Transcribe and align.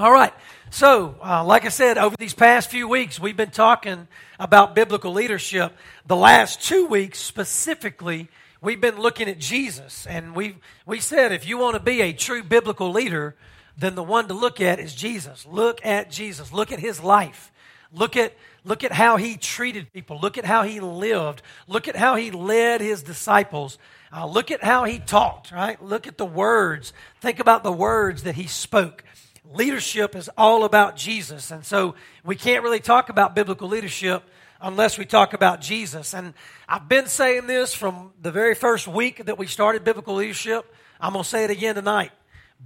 All 0.00 0.10
right. 0.10 0.32
So, 0.70 1.16
uh, 1.22 1.44
like 1.44 1.66
I 1.66 1.68
said, 1.68 1.98
over 1.98 2.16
these 2.18 2.32
past 2.32 2.70
few 2.70 2.88
weeks, 2.88 3.20
we've 3.20 3.36
been 3.36 3.50
talking 3.50 4.08
about 4.38 4.74
biblical 4.74 5.12
leadership. 5.12 5.76
The 6.06 6.16
last 6.16 6.62
two 6.62 6.86
weeks 6.86 7.18
specifically, 7.18 8.28
we've 8.62 8.80
been 8.80 8.98
looking 8.98 9.28
at 9.28 9.38
Jesus. 9.38 10.06
And 10.06 10.34
we 10.34 10.56
we 10.86 11.00
said 11.00 11.32
if 11.32 11.46
you 11.46 11.58
want 11.58 11.74
to 11.74 11.82
be 11.82 12.00
a 12.00 12.14
true 12.14 12.42
biblical 12.42 12.90
leader, 12.90 13.36
then 13.76 13.94
the 13.94 14.02
one 14.02 14.26
to 14.28 14.32
look 14.32 14.58
at 14.58 14.80
is 14.80 14.94
Jesus. 14.94 15.44
Look 15.44 15.84
at 15.84 16.10
Jesus. 16.10 16.50
Look 16.50 16.72
at 16.72 16.78
his 16.78 17.02
life. 17.02 17.52
Look 17.92 18.16
at 18.16 18.32
look 18.64 18.82
at 18.82 18.92
how 18.92 19.18
he 19.18 19.36
treated 19.36 19.92
people. 19.92 20.18
Look 20.18 20.38
at 20.38 20.46
how 20.46 20.62
he 20.62 20.80
lived. 20.80 21.42
Look 21.68 21.88
at 21.88 21.96
how 21.96 22.14
he 22.14 22.30
led 22.30 22.80
his 22.80 23.02
disciples. 23.02 23.76
Uh, 24.10 24.26
look 24.26 24.50
at 24.50 24.64
how 24.64 24.84
he 24.84 24.98
talked, 24.98 25.52
right? 25.52 25.80
Look 25.84 26.06
at 26.06 26.16
the 26.16 26.24
words. 26.24 26.94
Think 27.20 27.38
about 27.38 27.64
the 27.64 27.70
words 27.70 28.22
that 28.22 28.36
he 28.36 28.46
spoke 28.46 29.04
leadership 29.52 30.14
is 30.14 30.30
all 30.36 30.64
about 30.64 30.96
Jesus. 30.96 31.50
And 31.50 31.64
so 31.64 31.94
we 32.24 32.36
can't 32.36 32.62
really 32.62 32.80
talk 32.80 33.08
about 33.08 33.34
biblical 33.34 33.68
leadership 33.68 34.22
unless 34.60 34.98
we 34.98 35.04
talk 35.04 35.32
about 35.32 35.60
Jesus. 35.60 36.14
And 36.14 36.34
I've 36.68 36.88
been 36.88 37.06
saying 37.06 37.46
this 37.46 37.74
from 37.74 38.12
the 38.20 38.30
very 38.30 38.54
first 38.54 38.86
week 38.86 39.24
that 39.24 39.38
we 39.38 39.46
started 39.46 39.84
biblical 39.84 40.14
leadership. 40.14 40.72
I'm 41.00 41.12
going 41.12 41.24
to 41.24 41.28
say 41.28 41.44
it 41.44 41.50
again 41.50 41.74
tonight. 41.74 42.12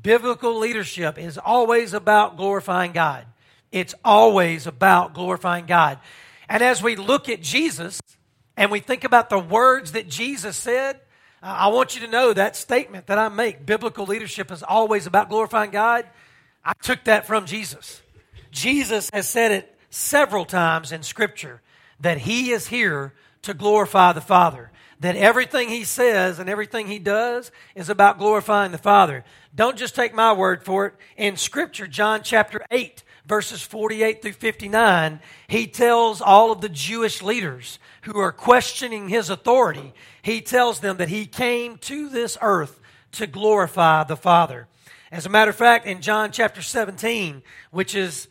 Biblical 0.00 0.58
leadership 0.58 1.18
is 1.18 1.38
always 1.38 1.94
about 1.94 2.36
glorifying 2.36 2.92
God. 2.92 3.26
It's 3.70 3.94
always 4.04 4.66
about 4.66 5.14
glorifying 5.14 5.66
God. 5.66 5.98
And 6.48 6.62
as 6.62 6.82
we 6.82 6.96
look 6.96 7.28
at 7.28 7.40
Jesus 7.40 8.00
and 8.56 8.70
we 8.70 8.80
think 8.80 9.04
about 9.04 9.30
the 9.30 9.38
words 9.38 9.92
that 9.92 10.08
Jesus 10.08 10.56
said, 10.56 11.00
I 11.42 11.68
want 11.68 11.94
you 11.94 12.00
to 12.02 12.06
know 12.10 12.32
that 12.32 12.56
statement 12.56 13.06
that 13.06 13.18
I 13.18 13.28
make 13.28 13.66
biblical 13.66 14.06
leadership 14.06 14.50
is 14.50 14.62
always 14.62 15.06
about 15.06 15.28
glorifying 15.28 15.70
God 15.70 16.06
I 16.64 16.72
took 16.82 17.04
that 17.04 17.26
from 17.26 17.46
Jesus. 17.46 18.02
Jesus 18.50 19.10
has 19.12 19.28
said 19.28 19.52
it 19.52 19.76
several 19.90 20.44
times 20.44 20.92
in 20.92 21.02
Scripture 21.02 21.60
that 22.00 22.18
He 22.18 22.50
is 22.50 22.68
here 22.68 23.12
to 23.42 23.54
glorify 23.54 24.12
the 24.12 24.20
Father. 24.20 24.70
That 25.00 25.16
everything 25.16 25.68
He 25.68 25.84
says 25.84 26.38
and 26.38 26.48
everything 26.48 26.86
He 26.86 26.98
does 26.98 27.50
is 27.74 27.90
about 27.90 28.18
glorifying 28.18 28.72
the 28.72 28.78
Father. 28.78 29.24
Don't 29.54 29.76
just 29.76 29.94
take 29.94 30.14
my 30.14 30.32
word 30.32 30.64
for 30.64 30.86
it. 30.86 30.94
In 31.16 31.36
Scripture, 31.36 31.86
John 31.86 32.22
chapter 32.22 32.64
8, 32.70 33.02
verses 33.26 33.62
48 33.62 34.22
through 34.22 34.32
59, 34.32 35.20
He 35.48 35.66
tells 35.66 36.20
all 36.20 36.52
of 36.52 36.60
the 36.60 36.68
Jewish 36.68 37.22
leaders 37.22 37.78
who 38.02 38.18
are 38.18 38.32
questioning 38.32 39.08
His 39.08 39.30
authority, 39.30 39.92
He 40.22 40.40
tells 40.40 40.80
them 40.80 40.96
that 40.96 41.08
He 41.08 41.26
came 41.26 41.76
to 41.78 42.08
this 42.08 42.38
earth 42.40 42.80
to 43.12 43.26
glorify 43.26 44.04
the 44.04 44.16
Father. 44.16 44.68
As 45.14 45.26
a 45.26 45.28
matter 45.28 45.50
of 45.50 45.56
fact, 45.56 45.86
in 45.86 46.00
John 46.02 46.32
chapter 46.32 46.60
17, 46.60 47.44
which 47.70 47.94
is 47.94 48.26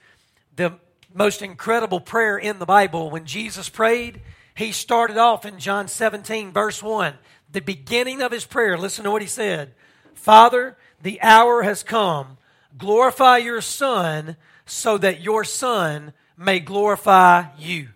the 0.57 0.73
most 1.13 1.41
incredible 1.41 2.01
prayer 2.01 2.37
in 2.37 2.59
the 2.59 2.65
Bible, 2.65 3.09
when 3.09 3.23
Jesus 3.23 3.69
prayed, 3.69 4.19
he 4.53 4.73
started 4.73 5.15
off 5.15 5.45
in 5.45 5.59
John 5.59 5.87
17, 5.87 6.51
verse 6.51 6.83
1. 6.83 7.13
The 7.49 7.61
beginning 7.61 8.21
of 8.21 8.33
his 8.33 8.43
prayer, 8.43 8.77
listen 8.77 9.05
to 9.05 9.11
what 9.11 9.21
he 9.21 9.29
said 9.29 9.75
Father, 10.13 10.75
the 11.01 11.21
hour 11.21 11.63
has 11.63 11.83
come. 11.83 12.37
Glorify 12.77 13.37
your 13.37 13.61
Son 13.61 14.35
so 14.65 14.97
that 14.97 15.21
your 15.21 15.45
Son 15.45 16.11
may 16.35 16.59
glorify 16.59 17.45
you. 17.57 17.91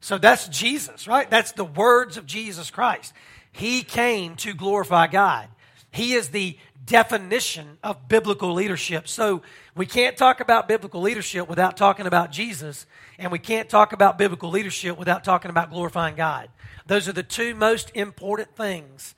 So 0.00 0.18
that's 0.18 0.48
Jesus, 0.48 1.06
right? 1.06 1.30
That's 1.30 1.52
the 1.52 1.64
words 1.64 2.16
of 2.16 2.26
Jesus 2.26 2.68
Christ. 2.68 3.12
He 3.52 3.84
came 3.84 4.34
to 4.38 4.54
glorify 4.54 5.06
God. 5.06 5.46
He 5.92 6.14
is 6.14 6.30
the 6.30 6.58
definition 6.86 7.78
of 7.82 8.08
biblical 8.08 8.54
leadership. 8.54 9.08
So 9.08 9.42
we 9.74 9.86
can't 9.86 10.16
talk 10.16 10.40
about 10.40 10.68
biblical 10.68 11.00
leadership 11.00 11.48
without 11.48 11.76
talking 11.76 12.06
about 12.06 12.30
Jesus, 12.30 12.86
and 13.18 13.30
we 13.32 13.40
can't 13.40 13.68
talk 13.68 13.92
about 13.92 14.18
biblical 14.18 14.50
leadership 14.50 14.96
without 14.96 15.24
talking 15.24 15.50
about 15.50 15.70
glorifying 15.70 16.14
God. 16.14 16.48
Those 16.86 17.08
are 17.08 17.12
the 17.12 17.24
two 17.24 17.54
most 17.54 17.90
important 17.94 18.54
things 18.56 19.14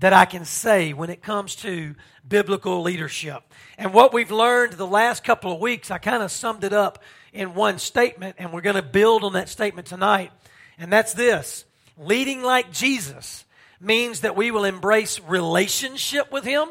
that 0.00 0.12
I 0.12 0.24
can 0.24 0.44
say 0.44 0.92
when 0.92 1.10
it 1.10 1.22
comes 1.22 1.54
to 1.56 1.94
biblical 2.28 2.82
leadership. 2.82 3.42
And 3.78 3.94
what 3.94 4.12
we've 4.12 4.32
learned 4.32 4.72
the 4.72 4.86
last 4.86 5.22
couple 5.22 5.52
of 5.52 5.60
weeks, 5.60 5.92
I 5.92 5.98
kind 5.98 6.24
of 6.24 6.32
summed 6.32 6.64
it 6.64 6.72
up 6.72 7.02
in 7.32 7.54
one 7.54 7.78
statement, 7.78 8.36
and 8.38 8.52
we're 8.52 8.62
going 8.62 8.76
to 8.76 8.82
build 8.82 9.22
on 9.22 9.34
that 9.34 9.48
statement 9.48 9.86
tonight. 9.86 10.32
And 10.76 10.92
that's 10.92 11.14
this 11.14 11.64
leading 11.96 12.42
like 12.42 12.72
Jesus 12.72 13.44
means 13.80 14.20
that 14.20 14.34
we 14.34 14.50
will 14.50 14.64
embrace 14.64 15.20
relationship 15.20 16.32
with 16.32 16.44
Him 16.44 16.68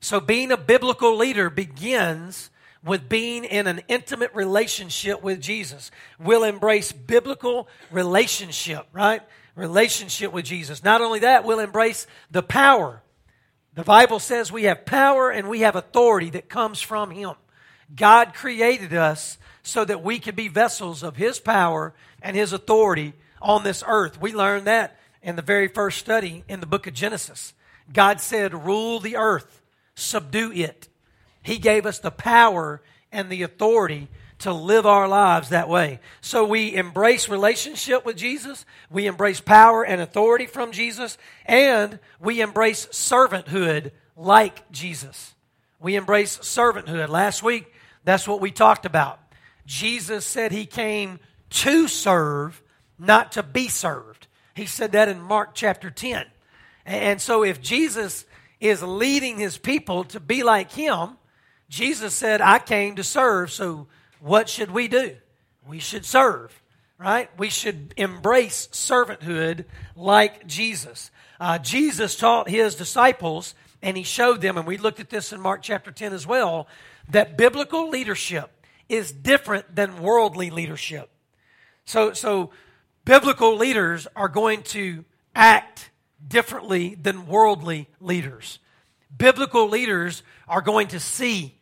so, 0.00 0.18
being 0.18 0.50
a 0.50 0.56
biblical 0.56 1.16
leader 1.16 1.50
begins 1.50 2.50
with 2.82 3.08
being 3.08 3.44
in 3.44 3.66
an 3.66 3.82
intimate 3.88 4.34
relationship 4.34 5.22
with 5.22 5.40
Jesus. 5.40 5.90
We'll 6.18 6.44
embrace 6.44 6.92
biblical 6.92 7.68
relationship, 7.90 8.86
right? 8.92 9.20
Relationship 9.54 10.32
with 10.32 10.46
Jesus. 10.46 10.82
Not 10.82 11.02
only 11.02 11.20
that, 11.20 11.44
we'll 11.44 11.58
embrace 11.58 12.06
the 12.30 12.42
power. 12.42 13.02
The 13.74 13.84
Bible 13.84 14.18
says 14.18 14.50
we 14.50 14.64
have 14.64 14.86
power 14.86 15.30
and 15.30 15.48
we 15.48 15.60
have 15.60 15.76
authority 15.76 16.30
that 16.30 16.48
comes 16.48 16.80
from 16.80 17.10
Him. 17.10 17.34
God 17.94 18.32
created 18.32 18.94
us 18.94 19.36
so 19.62 19.84
that 19.84 20.02
we 20.02 20.18
could 20.18 20.36
be 20.36 20.48
vessels 20.48 21.02
of 21.02 21.16
His 21.16 21.38
power 21.38 21.92
and 22.22 22.34
His 22.34 22.54
authority 22.54 23.12
on 23.42 23.64
this 23.64 23.84
earth. 23.86 24.18
We 24.18 24.32
learned 24.32 24.66
that 24.66 24.98
in 25.22 25.36
the 25.36 25.42
very 25.42 25.68
first 25.68 25.98
study 25.98 26.44
in 26.48 26.60
the 26.60 26.66
book 26.66 26.86
of 26.86 26.94
Genesis. 26.94 27.52
God 27.92 28.20
said, 28.20 28.64
Rule 28.64 29.00
the 29.00 29.16
earth 29.16 29.59
subdue 29.94 30.52
it. 30.52 30.88
He 31.42 31.58
gave 31.58 31.86
us 31.86 31.98
the 31.98 32.10
power 32.10 32.82
and 33.12 33.30
the 33.30 33.42
authority 33.42 34.08
to 34.40 34.52
live 34.52 34.86
our 34.86 35.06
lives 35.06 35.50
that 35.50 35.68
way. 35.68 36.00
So 36.20 36.44
we 36.44 36.74
embrace 36.74 37.28
relationship 37.28 38.04
with 38.04 38.16
Jesus, 38.16 38.64
we 38.90 39.06
embrace 39.06 39.40
power 39.40 39.84
and 39.84 40.00
authority 40.00 40.46
from 40.46 40.72
Jesus, 40.72 41.18
and 41.46 41.98
we 42.18 42.40
embrace 42.40 42.86
servanthood 42.86 43.92
like 44.16 44.70
Jesus. 44.70 45.34
We 45.78 45.96
embrace 45.96 46.38
servanthood. 46.38 47.08
Last 47.08 47.42
week, 47.42 47.72
that's 48.04 48.26
what 48.26 48.40
we 48.40 48.50
talked 48.50 48.86
about. 48.86 49.20
Jesus 49.66 50.24
said 50.24 50.52
he 50.52 50.66
came 50.66 51.20
to 51.50 51.88
serve, 51.88 52.62
not 52.98 53.32
to 53.32 53.42
be 53.42 53.68
served. 53.68 54.26
He 54.54 54.66
said 54.66 54.92
that 54.92 55.08
in 55.08 55.20
Mark 55.20 55.54
chapter 55.54 55.90
10. 55.90 56.26
And 56.86 57.20
so 57.20 57.44
if 57.44 57.60
Jesus 57.60 58.24
is 58.60 58.82
leading 58.82 59.38
his 59.38 59.56
people 59.56 60.04
to 60.04 60.20
be 60.20 60.42
like 60.42 60.72
him, 60.72 61.16
Jesus 61.68 62.14
said, 62.14 62.40
I 62.40 62.58
came 62.58 62.96
to 62.96 63.04
serve. 63.04 63.50
So 63.50 63.86
what 64.20 64.48
should 64.48 64.70
we 64.70 64.88
do? 64.88 65.16
We 65.66 65.78
should 65.78 66.04
serve, 66.04 66.62
right? 66.98 67.30
We 67.38 67.48
should 67.48 67.94
embrace 67.96 68.68
servanthood 68.72 69.64
like 69.96 70.46
Jesus. 70.46 71.10
Uh, 71.38 71.58
Jesus 71.58 72.16
taught 72.16 72.50
his 72.50 72.74
disciples, 72.74 73.54
and 73.80 73.96
he 73.96 74.02
showed 74.02 74.40
them, 74.42 74.58
and 74.58 74.66
we 74.66 74.76
looked 74.76 75.00
at 75.00 75.10
this 75.10 75.32
in 75.32 75.40
Mark 75.40 75.62
chapter 75.62 75.90
10 75.90 76.12
as 76.12 76.26
well, 76.26 76.66
that 77.08 77.38
biblical 77.38 77.88
leadership 77.88 78.50
is 78.88 79.12
different 79.12 79.74
than 79.74 80.02
worldly 80.02 80.50
leadership. 80.50 81.08
So, 81.84 82.12
so 82.12 82.50
biblical 83.04 83.56
leaders 83.56 84.06
are 84.14 84.28
going 84.28 84.62
to 84.64 85.04
act 85.34 85.89
differently 86.26 86.94
than 86.94 87.26
worldly 87.26 87.88
leaders. 88.00 88.58
Biblical 89.16 89.68
leaders 89.68 90.22
are 90.48 90.62
going 90.62 90.88
to 90.88 91.00
see 91.00 91.58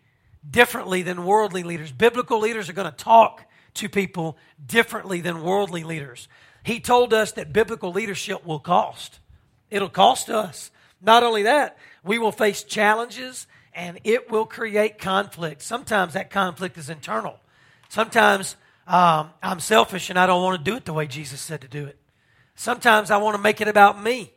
differently 0.49 1.03
than 1.03 1.25
worldly 1.25 1.63
leaders. 1.63 1.93
Biblical 1.93 2.39
leaders 2.39 2.69
are 2.69 2.75
going 2.75 2.91
to 2.91 2.97
talk 2.97 3.45
to 3.75 3.89
people 3.89 4.37
differently 4.65 5.21
than 5.21 5.43
worldly 5.43 5.85
leaders. 5.85 6.29
He 6.63 6.81
told 6.81 7.15
us 7.15 7.33
that 7.33 7.53
biblical 7.53 7.93
leadership 7.93 8.45
will 8.45 8.59
cost. 8.59 9.21
It'll 9.71 9.89
cost 9.89 10.29
us. 10.31 10.71
Not 11.01 11.23
only 11.23 11.45
that, 11.45 11.79
we 12.03 12.19
will 12.19 12.33
face 12.33 12.65
challenges 12.65 13.47
and 13.75 14.01
it 14.05 14.31
will 14.31 14.47
create 14.47 14.99
conflict. 14.99 15.63
Sometimes 15.63 16.15
that 16.15 16.31
conflict 16.31 16.77
is 16.77 16.91
internal. 16.91 17.39
Sometimes 17.89 18.57
um, 18.87 19.31
I'm 19.43 19.61
selfish 19.61 20.11
and 20.11 20.19
I 20.19 20.27
don't 20.27 20.43
want 20.43 20.63
to 20.63 20.71
do 20.71 20.77
it 20.77 20.85
the 20.85 20.93
way 20.93 21.07
Jesus 21.07 21.41
said 21.41 21.61
to 21.61 21.69
do 21.69 21.87
it. 21.87 21.99
Sometimes 22.57 23.11
I 23.11 23.19
want 23.19 23.37
to 23.37 23.43
make 23.43 23.61
it 23.61 23.69
about 23.69 24.03
me 24.03 24.33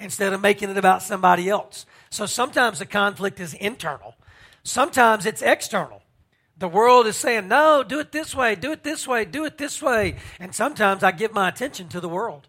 instead 0.00 0.32
of 0.32 0.40
making 0.40 0.70
it 0.70 0.76
about 0.76 1.02
somebody 1.02 1.48
else. 1.48 1.86
So 2.10 2.26
sometimes 2.26 2.78
the 2.78 2.86
conflict 2.86 3.38
is 3.38 3.54
internal, 3.54 4.14
sometimes 4.62 5.26
it's 5.26 5.42
external. 5.42 6.02
The 6.58 6.68
world 6.68 7.06
is 7.06 7.16
saying, 7.16 7.48
no, 7.48 7.82
do 7.82 8.00
it 8.00 8.12
this 8.12 8.34
way, 8.34 8.54
do 8.54 8.70
it 8.70 8.82
this 8.84 9.08
way, 9.08 9.24
do 9.24 9.46
it 9.46 9.56
this 9.56 9.80
way. 9.80 10.16
And 10.38 10.54
sometimes 10.54 11.02
I 11.02 11.10
give 11.10 11.32
my 11.32 11.48
attention 11.48 11.88
to 11.88 12.00
the 12.00 12.08
world. 12.08 12.48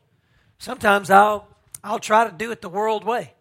Sometimes 0.57 1.09
I'll, 1.09 1.47
I'll 1.81 1.99
try 1.99 2.25
to 2.25 2.31
do 2.31 2.51
it 2.51 2.61
the 2.61 2.67
world 2.67 3.05
way. 3.05 3.33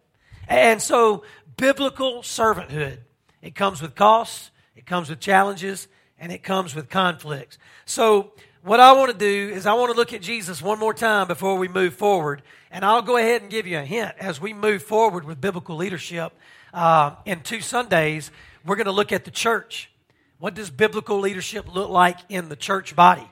And 0.47 0.81
so, 0.81 1.23
biblical 1.57 2.21
servanthood, 2.21 2.99
it 3.41 3.53
comes 3.53 3.81
with 3.81 3.95
costs, 3.95 4.51
it 4.75 4.85
comes 4.85 5.09
with 5.09 5.19
challenges, 5.19 5.89
and 6.17 6.31
it 6.31 6.41
comes 6.41 6.73
with 6.73 6.89
conflicts. 6.89 7.57
So, 7.85 8.31
what 8.63 8.79
I 8.79 8.91
want 8.91 9.11
to 9.11 9.17
do 9.17 9.53
is 9.53 9.65
I 9.65 9.73
want 9.73 9.91
to 9.91 9.97
look 9.97 10.13
at 10.13 10.21
Jesus 10.21 10.61
one 10.61 10.77
more 10.77 10.93
time 10.93 11.27
before 11.27 11.57
we 11.57 11.67
move 11.67 11.95
forward. 11.95 12.43
And 12.69 12.85
I'll 12.85 13.01
go 13.01 13.17
ahead 13.17 13.41
and 13.41 13.49
give 13.49 13.65
you 13.65 13.79
a 13.79 13.85
hint 13.85 14.13
as 14.19 14.39
we 14.39 14.53
move 14.53 14.83
forward 14.83 15.25
with 15.25 15.41
biblical 15.41 15.75
leadership. 15.75 16.31
Uh, 16.73 17.15
in 17.25 17.41
two 17.41 17.61
Sundays, 17.61 18.29
we're 18.63 18.75
going 18.75 18.85
to 18.85 18.91
look 18.91 19.11
at 19.11 19.25
the 19.25 19.31
church. 19.31 19.89
what 20.37 20.53
does 20.53 20.69
biblical 20.69 21.19
leadership 21.19 21.73
look 21.73 21.89
like 21.89 22.17
in 22.29 22.49
the 22.49 22.55
church 22.55 22.95
body? 22.95 23.27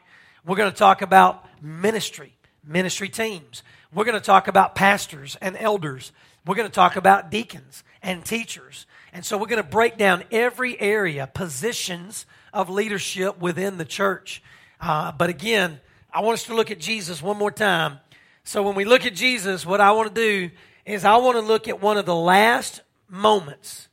We're 0.45 0.57
going 0.57 0.71
to 0.71 0.77
talk 0.77 1.01
about 1.01 1.45
ministry, 1.61 2.33
ministry 2.63 3.09
teams. 3.09 3.63
We're 3.93 4.05
going 4.05 4.19
to 4.19 4.25
talk 4.25 4.47
about 4.47 4.75
pastors 4.75 5.37
and 5.41 5.55
elders. 5.57 6.11
We're 6.45 6.55
going 6.55 6.67
to 6.67 6.73
talk 6.73 6.95
about 6.95 7.29
deacons 7.29 7.83
and 8.01 8.25
teachers. 8.25 8.87
And 9.13 9.25
so 9.25 9.37
we're 9.37 9.47
going 9.47 9.63
to 9.63 9.69
break 9.69 9.97
down 9.97 10.23
every 10.31 10.79
area, 10.79 11.27
positions 11.27 12.25
of 12.51 12.69
leadership 12.69 13.39
within 13.39 13.77
the 13.77 13.85
church. 13.85 14.41
Uh, 14.79 15.11
but 15.11 15.29
again, 15.29 15.79
I 16.13 16.21
want 16.21 16.35
us 16.35 16.45
to 16.45 16.55
look 16.55 16.71
at 16.71 16.79
Jesus 16.79 17.21
one 17.21 17.37
more 17.37 17.51
time. 17.51 17.99
So 18.43 18.63
when 18.63 18.75
we 18.75 18.85
look 18.85 19.05
at 19.05 19.13
Jesus, 19.13 19.65
what 19.65 19.81
I 19.81 19.91
want 19.91 20.13
to 20.13 20.21
do 20.21 20.49
is 20.85 21.05
I 21.05 21.17
want 21.17 21.37
to 21.37 21.41
look 21.41 21.67
at 21.67 21.81
one 21.81 21.97
of 21.97 22.05
the 22.05 22.15
last 22.15 22.81
moments, 23.07 23.89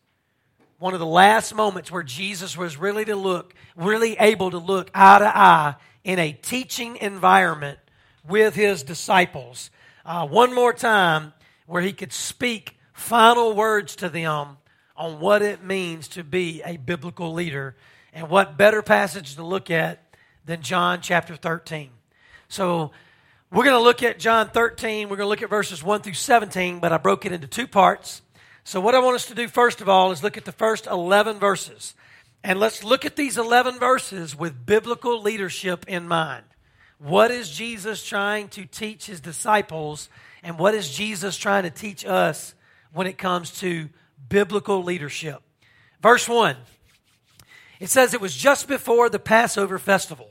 one 0.79 0.94
of 0.94 1.00
the 1.00 1.06
last 1.06 1.55
moments 1.55 1.91
where 1.91 2.03
Jesus 2.03 2.56
was 2.56 2.77
really 2.77 3.05
to 3.05 3.17
look, 3.17 3.55
really 3.77 4.17
able 4.19 4.50
to 4.50 4.59
look 4.59 4.91
eye 4.94 5.19
to 5.19 5.37
eye 5.37 5.75
in 6.05 6.19
a 6.19 6.33
teaching 6.33 6.97
environment 6.97 7.79
with 8.27 8.55
his 8.55 8.82
disciples. 8.82 9.71
Uh, 10.05 10.27
one 10.27 10.55
more 10.55 10.73
time 10.73 11.32
where 11.67 11.82
he 11.82 11.93
could 11.93 12.12
speak 12.12 12.79
final 12.93 13.53
words 13.53 13.97
to 13.97 14.09
them 14.09 14.56
on 14.97 15.21
what 15.21 15.43
it 15.43 15.62
means 15.62 16.09
to 16.09 16.25
be 16.25 16.62
a 16.65 16.77
biblical 16.77 17.32
leader. 17.32 17.77
And 18.12 18.31
what 18.31 18.56
better 18.56 18.81
passage 18.81 19.35
to 19.35 19.44
look 19.44 19.71
at 19.71 20.06
than 20.46 20.62
John 20.62 21.00
chapter 21.02 21.37
13. 21.37 21.90
So 22.48 22.93
we're 23.52 23.64
going 23.64 23.76
to 23.76 23.82
look 23.82 24.02
at 24.02 24.19
John 24.19 24.48
13. 24.48 25.08
We're 25.08 25.16
going 25.16 25.26
to 25.26 25.28
look 25.28 25.43
at 25.43 25.50
verses 25.50 25.82
1 25.82 26.02
through 26.02 26.14
17, 26.14 26.78
but 26.78 26.93
I 26.93 26.98
broke 26.98 27.26
it 27.26 27.32
into 27.32 27.46
two 27.46 27.66
parts. 27.66 28.22
So, 28.64 28.81
what 28.81 28.94
I 28.94 28.98
want 28.98 29.14
us 29.14 29.26
to 29.26 29.34
do 29.34 29.46
first 29.46 29.81
of 29.81 29.88
all 29.88 30.10
is 30.10 30.22
look 30.22 30.37
at 30.37 30.44
the 30.44 30.52
first 30.52 30.87
11 30.87 31.38
verses. 31.38 31.94
And 32.43 32.58
let's 32.60 32.84
look 32.84 33.04
at 33.04 33.16
these 33.16 33.38
11 33.38 33.78
verses 33.78 34.37
with 34.37 34.66
biblical 34.66 35.20
leadership 35.20 35.84
in 35.88 36.08
mind. 36.08 36.44
What 36.98 37.31
is 37.31 37.50
Jesus 37.50 38.04
trying 38.04 38.48
to 38.50 38.64
teach 38.64 39.06
his 39.06 39.20
disciples, 39.20 40.08
and 40.43 40.58
what 40.58 40.75
is 40.75 40.88
Jesus 40.88 41.37
trying 41.37 41.64
to 41.64 41.70
teach 41.70 42.04
us 42.04 42.54
when 42.93 43.06
it 43.06 43.19
comes 43.19 43.50
to 43.60 43.88
biblical 44.28 44.82
leadership? 44.82 45.43
Verse 46.00 46.28
1 46.28 46.56
it 47.78 47.90
says, 47.90 48.14
It 48.14 48.20
was 48.20 48.34
just 48.34 48.69
before 48.69 49.08
the 49.08 49.19
Passover 49.19 49.78
festival. 49.78 50.31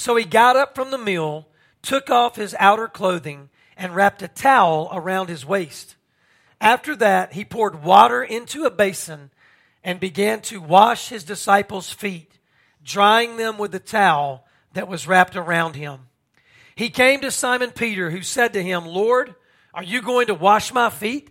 So 0.00 0.16
he 0.16 0.24
got 0.24 0.56
up 0.56 0.74
from 0.74 0.90
the 0.90 0.96
meal, 0.96 1.46
took 1.82 2.08
off 2.08 2.36
his 2.36 2.56
outer 2.58 2.88
clothing, 2.88 3.50
and 3.76 3.94
wrapped 3.94 4.22
a 4.22 4.28
towel 4.28 4.88
around 4.90 5.28
his 5.28 5.44
waist. 5.44 5.94
After 6.58 6.96
that, 6.96 7.34
he 7.34 7.44
poured 7.44 7.84
water 7.84 8.22
into 8.22 8.64
a 8.64 8.70
basin 8.70 9.30
and 9.84 10.00
began 10.00 10.40
to 10.40 10.58
wash 10.58 11.10
his 11.10 11.22
disciples' 11.22 11.92
feet, 11.92 12.38
drying 12.82 13.36
them 13.36 13.58
with 13.58 13.72
the 13.72 13.78
towel 13.78 14.46
that 14.72 14.88
was 14.88 15.06
wrapped 15.06 15.36
around 15.36 15.76
him. 15.76 16.08
He 16.74 16.88
came 16.88 17.20
to 17.20 17.30
Simon 17.30 17.70
Peter, 17.70 18.08
who 18.08 18.22
said 18.22 18.54
to 18.54 18.62
him, 18.62 18.86
Lord, 18.86 19.34
are 19.74 19.84
you 19.84 20.00
going 20.00 20.28
to 20.28 20.34
wash 20.34 20.72
my 20.72 20.88
feet? 20.88 21.28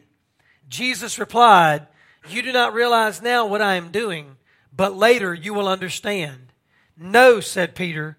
Jesus 0.67 1.17
replied, 1.17 1.87
You 2.29 2.43
do 2.43 2.51
not 2.51 2.75
realize 2.75 3.19
now 3.19 3.47
what 3.47 3.63
I 3.63 3.77
am 3.77 3.89
doing, 3.89 4.37
but 4.71 4.95
later 4.95 5.33
you 5.33 5.55
will 5.55 5.67
understand. 5.67 6.53
No, 6.95 7.39
said 7.39 7.73
Peter, 7.73 8.18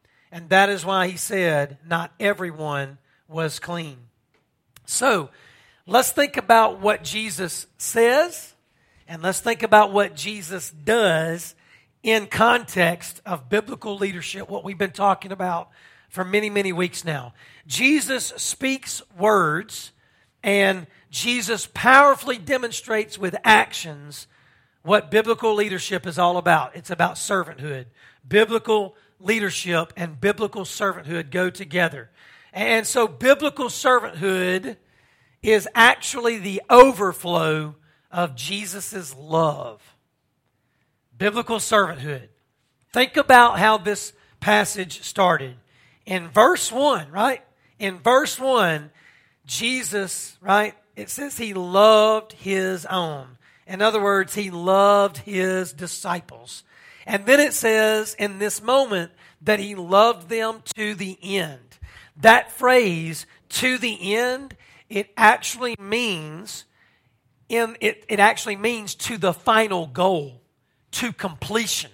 and 0.31 0.49
that 0.49 0.69
is 0.69 0.85
why 0.85 1.07
he 1.07 1.17
said, 1.17 1.77
Not 1.85 2.13
everyone 2.19 2.97
was 3.27 3.59
clean. 3.59 3.97
So, 4.85 5.29
let's 5.85 6.11
think 6.11 6.37
about 6.37 6.79
what 6.79 7.03
Jesus 7.03 7.67
says, 7.77 8.53
and 9.07 9.21
let's 9.21 9.41
think 9.41 9.63
about 9.63 9.91
what 9.91 10.15
Jesus 10.15 10.69
does 10.69 11.55
in 12.03 12.27
context 12.27 13.21
of 13.25 13.49
biblical 13.49 13.95
leadership, 13.95 14.49
what 14.49 14.63
we've 14.63 14.77
been 14.77 14.91
talking 14.91 15.31
about 15.31 15.69
for 16.09 16.25
many, 16.25 16.49
many 16.49 16.73
weeks 16.73 17.05
now. 17.05 17.33
Jesus 17.67 18.33
speaks 18.37 19.01
words, 19.17 19.91
and 20.43 20.87
Jesus 21.09 21.67
powerfully 21.73 22.37
demonstrates 22.37 23.17
with 23.17 23.35
actions 23.43 24.27
what 24.83 25.11
biblical 25.11 25.53
leadership 25.53 26.07
is 26.07 26.17
all 26.17 26.37
about. 26.37 26.75
It's 26.75 26.89
about 26.89 27.15
servanthood. 27.15 27.85
Biblical 28.27 28.95
leadership 29.23 29.93
and 29.95 30.19
biblical 30.19 30.63
servanthood 30.63 31.31
go 31.31 31.49
together. 31.49 32.09
And 32.53 32.85
so, 32.85 33.07
biblical 33.07 33.67
servanthood 33.67 34.77
is 35.41 35.67
actually 35.73 36.37
the 36.37 36.61
overflow 36.69 37.75
of 38.11 38.35
Jesus' 38.35 39.15
love. 39.17 39.81
Biblical 41.17 41.57
servanthood. 41.57 42.27
Think 42.93 43.15
about 43.17 43.57
how 43.57 43.77
this 43.77 44.13
passage 44.39 45.01
started. 45.03 45.55
In 46.05 46.27
verse 46.27 46.71
1, 46.71 47.09
right? 47.11 47.41
In 47.79 47.99
verse 47.99 48.37
1, 48.39 48.91
Jesus, 49.45 50.37
right? 50.41 50.75
It 50.95 51.09
says 51.09 51.37
he 51.37 51.53
loved 51.53 52.33
his 52.33 52.85
own. 52.85 53.37
In 53.65 53.81
other 53.81 54.01
words, 54.01 54.35
he 54.35 54.51
loved 54.51 55.17
his 55.17 55.71
disciples. 55.71 56.63
And 57.11 57.25
then 57.25 57.41
it 57.41 57.53
says 57.53 58.15
in 58.17 58.39
this 58.39 58.63
moment 58.63 59.11
that 59.41 59.59
he 59.59 59.75
loved 59.75 60.29
them 60.29 60.63
to 60.75 60.95
the 60.95 61.17
end. 61.21 61.77
That 62.15 62.53
phrase, 62.53 63.25
to 63.49 63.77
the 63.77 64.15
end, 64.15 64.55
it 64.87 65.11
actually 65.17 65.75
means 65.77 66.63
in 67.49 67.75
it, 67.81 68.05
it 68.07 68.21
actually 68.21 68.55
means 68.55 68.95
to 68.95 69.17
the 69.17 69.33
final 69.33 69.87
goal, 69.87 70.41
to 70.91 71.11
completion. 71.11 71.91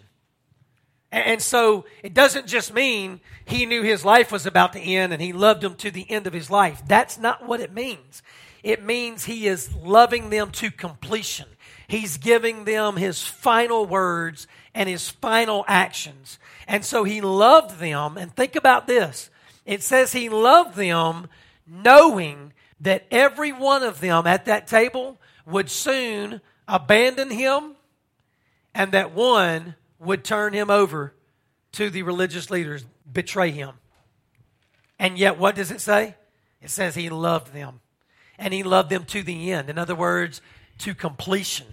And 1.11 1.41
so 1.41 1.85
it 2.03 2.13
doesn't 2.13 2.45
just 2.45 2.71
mean 2.71 3.19
he 3.43 3.65
knew 3.65 3.81
his 3.81 4.05
life 4.05 4.31
was 4.31 4.45
about 4.45 4.73
to 4.73 4.79
end 4.79 5.13
and 5.13 5.21
he 5.21 5.33
loved 5.33 5.61
them 5.61 5.73
to 5.77 5.89
the 5.89 6.05
end 6.11 6.27
of 6.27 6.33
his 6.33 6.51
life. 6.51 6.83
That's 6.87 7.17
not 7.17 7.47
what 7.47 7.59
it 7.59 7.73
means. 7.73 8.21
It 8.61 8.83
means 8.83 9.25
he 9.25 9.47
is 9.47 9.73
loving 9.77 10.29
them 10.29 10.51
to 10.51 10.69
completion. 10.69 11.47
He's 11.87 12.17
giving 12.17 12.65
them 12.65 12.97
his 12.97 13.23
final 13.23 13.85
words 13.85 14.45
and 14.77 14.87
his 14.87 15.09
final 15.09 15.65
actions. 15.67 16.37
And 16.67 16.85
so 16.85 17.03
he 17.03 17.19
loved 17.19 17.79
them. 17.79 18.15
And 18.15 18.33
think 18.33 18.55
about 18.55 18.85
this 18.85 19.31
it 19.65 19.81
says 19.81 20.13
he 20.13 20.29
loved 20.29 20.75
them 20.75 21.27
knowing 21.65 22.53
that 22.79 23.05
every 23.09 23.51
one 23.51 23.81
of 23.81 23.99
them 23.99 24.27
at 24.27 24.45
that 24.45 24.67
table 24.67 25.17
would 25.47 25.69
soon 25.71 26.41
abandon 26.67 27.31
him 27.31 27.75
and 28.75 28.91
that 28.91 29.13
one 29.13 29.73
would 29.99 30.23
turn 30.23 30.53
him 30.53 30.69
over 30.69 31.13
to 31.71 31.89
the 31.89 32.03
religious 32.03 32.51
leaders, 32.51 32.85
betray 33.11 33.49
him. 33.49 33.71
And 34.99 35.17
yet, 35.17 35.39
what 35.39 35.55
does 35.55 35.71
it 35.71 35.81
say? 35.81 36.15
It 36.61 36.69
says 36.69 36.93
he 36.93 37.09
loved 37.09 37.51
them. 37.51 37.81
And 38.37 38.53
he 38.53 38.61
loved 38.61 38.91
them 38.91 39.05
to 39.05 39.23
the 39.23 39.51
end. 39.51 39.71
In 39.71 39.79
other 39.79 39.95
words, 39.95 40.39
to 40.79 40.93
completion. 40.93 41.65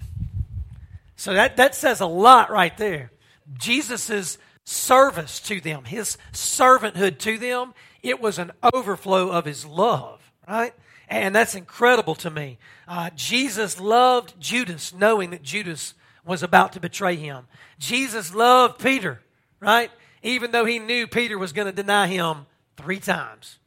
So 1.17 1.33
that, 1.35 1.57
that 1.57 1.75
says 1.75 2.01
a 2.01 2.07
lot 2.07 2.51
right 2.51 2.77
there. 2.77 3.11
Jesus' 3.59 4.39
service 4.65 5.41
to 5.41 5.61
them, 5.61 5.85
his 5.85 6.17
servanthood 6.33 7.19
to 7.19 7.39
them, 7.39 7.75
it 8.03 8.21
was 8.21 8.39
an 8.39 8.53
overflow 8.73 9.31
of 9.31 9.45
his 9.45 9.65
love, 9.65 10.21
right? 10.49 10.75
And 11.09 11.35
that's 11.35 11.55
incredible 11.55 12.15
to 12.17 12.31
me. 12.31 12.59
Uh, 12.89 13.11
Jesus 13.15 13.79
loved 13.81 14.39
Judas, 14.41 14.95
knowing 14.95 15.31
that 15.31 15.43
Judas 15.43 15.95
was 16.25 16.43
about 16.43 16.73
to 16.73 16.81
betray 16.81 17.17
him. 17.17 17.47
Jesus 17.79 18.35
loved 18.35 18.79
Peter, 18.83 19.21
right? 19.61 19.91
Even 20.23 20.51
though 20.51 20.65
he 20.65 20.79
knew 20.79 21.07
Peter 21.07 21.39
was 21.39 21.53
going 21.53 21.67
to 21.67 21.73
deny 21.73 22.07
him 22.07 22.47
three 22.77 23.01
times. 23.01 23.59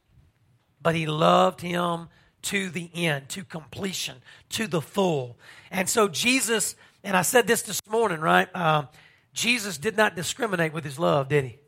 But 0.82 0.94
he 0.94 1.06
loved 1.06 1.60
him 1.60 2.08
to 2.42 2.70
the 2.70 2.90
end, 2.94 3.28
to 3.30 3.44
completion, 3.44 4.16
to 4.50 4.66
the 4.66 4.80
full. 4.80 5.36
And 5.70 5.88
so 5.88 6.08
Jesus, 6.08 6.76
and 7.04 7.16
I 7.16 7.22
said 7.22 7.46
this 7.46 7.62
this 7.62 7.80
morning, 7.88 8.20
right? 8.20 8.48
Uh, 8.54 8.84
Jesus 9.32 9.78
did 9.78 9.96
not 9.96 10.16
discriminate 10.16 10.72
with 10.72 10.84
his 10.84 10.98
love, 10.98 11.28
did 11.28 11.44
he? 11.44 11.58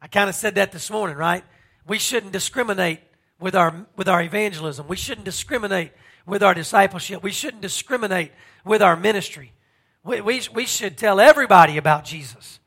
I 0.00 0.08
kind 0.08 0.28
of 0.28 0.34
said 0.34 0.54
that 0.54 0.72
this 0.72 0.90
morning, 0.90 1.16
right? 1.16 1.44
We 1.86 1.98
shouldn't 1.98 2.32
discriminate 2.32 3.00
with 3.38 3.54
our, 3.54 3.86
with 3.96 4.08
our 4.08 4.22
evangelism. 4.22 4.88
We 4.88 4.96
shouldn't 4.96 5.24
discriminate 5.24 5.92
with 6.26 6.42
our 6.42 6.54
discipleship. 6.54 7.22
We 7.22 7.30
shouldn't 7.30 7.62
discriminate 7.62 8.32
with 8.64 8.82
our 8.82 8.96
ministry. 8.96 9.52
We, 10.04 10.20
we, 10.20 10.42
we 10.54 10.66
should 10.66 10.96
tell 10.96 11.20
everybody 11.20 11.76
about 11.76 12.04
Jesus. 12.04 12.60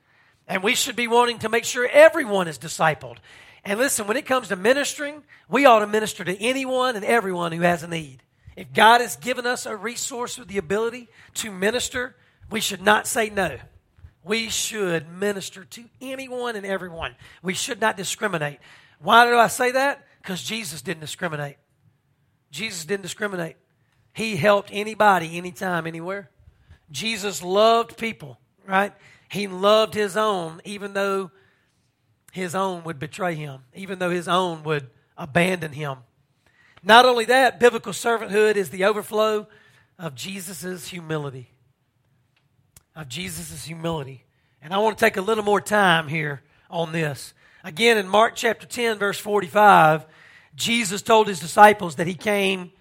And 0.48 0.64
we 0.64 0.76
should 0.76 0.96
be 0.96 1.08
wanting 1.08 1.40
to 1.40 1.50
make 1.50 1.66
sure 1.66 1.88
everyone 1.88 2.48
is 2.48 2.58
discipled. 2.58 3.18
And 3.64 3.80
listen, 3.80 4.08
when 4.08 4.18
it 4.18 4.26
comes 4.26 4.48
to 4.48 4.56
ministering, 4.56 5.24
we 5.48 5.66
ought 5.66 5.80
to 5.80 5.88
minister 5.88 6.24
to 6.24 6.42
anyone 6.42 6.96
and 6.96 7.06
everyone 7.06 7.52
who 7.52 7.62
has 7.62 7.84
a 7.84 7.88
need. 7.88 8.24
If 8.60 8.74
God 8.74 9.00
has 9.00 9.16
given 9.16 9.46
us 9.46 9.66
a 9.66 9.74
resource 9.74 10.38
with 10.38 10.50
the 10.50 10.58
ability 10.58 11.08
to 11.36 11.50
minister, 11.50 12.18
we 12.52 12.60
should 12.60 12.82
not 12.82 13.08
say 13.08 13.30
no. 13.30 13.58
We 14.22 14.50
should 14.50 15.08
minister 15.10 15.64
to 15.64 15.86
anyone 16.02 16.58
and 16.58 16.66
everyone. 16.66 17.16
We 17.42 17.54
should 17.54 17.80
not 17.80 17.96
discriminate. 17.96 18.60
Why 19.00 19.24
do 19.24 19.38
I 19.38 19.48
say 19.48 19.72
that? 19.72 20.06
Because 20.22 20.44
Jesus 20.44 20.82
didn't 20.82 21.00
discriminate. 21.00 21.56
Jesus 22.52 22.84
didn't 22.84 23.04
discriminate. 23.04 23.56
He 24.12 24.36
helped 24.36 24.72
anybody, 24.74 25.38
anytime, 25.38 25.88
anywhere. 25.88 26.30
Jesus 26.92 27.42
loved 27.42 27.96
people, 27.96 28.42
right? 28.68 28.92
He 29.32 29.48
loved 29.48 29.94
his 29.94 30.18
own, 30.18 30.62
even 30.66 30.92
though 30.92 31.32
his 32.34 32.56
own 32.56 32.84
would 32.84 33.00
betray 33.00 33.36
him, 33.36 33.62
even 33.74 34.00
though 34.00 34.12
his 34.12 34.28
own 34.28 34.64
would 34.64 34.90
abandon 35.16 35.72
him. 35.72 36.00
Not 36.84 37.06
only 37.06 37.26
that, 37.26 37.60
biblical 37.60 37.94
servanthood 37.94 38.56
is 38.56 38.70
the 38.70 38.86
overflow 38.86 39.48
of 39.98 40.16
Jesus' 40.16 40.88
humility. 40.88 41.52
Of 42.96 43.10
Jesus' 43.10 43.66
humility. 43.66 44.26
And 44.62 44.74
I 44.74 44.78
want 44.78 44.98
to 44.98 45.06
take 45.06 45.18
a 45.18 45.22
little 45.22 45.44
more 45.44 45.62
time 45.62 46.08
here 46.08 46.42
on 46.70 46.92
this. 46.92 47.34
Again, 47.64 47.98
in 47.98 48.08
Mark 48.08 48.36
chapter 48.36 48.66
10, 48.66 48.98
verse 48.98 49.20
45, 49.20 50.06
Jesus 50.56 51.02
told 51.02 51.28
his 51.28 51.40
disciples 51.40 51.96
that 51.96 52.08
he 52.08 52.16
came 52.16 52.72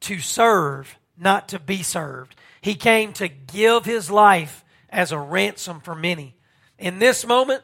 to 0.00 0.20
serve, 0.20 0.98
not 1.16 1.48
to 1.48 1.58
be 1.58 1.82
served. 1.82 2.36
He 2.60 2.74
came 2.74 3.12
to 3.14 3.28
give 3.28 3.84
his 3.84 4.10
life 4.10 4.64
as 4.90 5.12
a 5.12 5.18
ransom 5.18 5.80
for 5.80 5.94
many. 5.94 6.36
In 6.78 6.98
this 6.98 7.26
moment, 7.26 7.62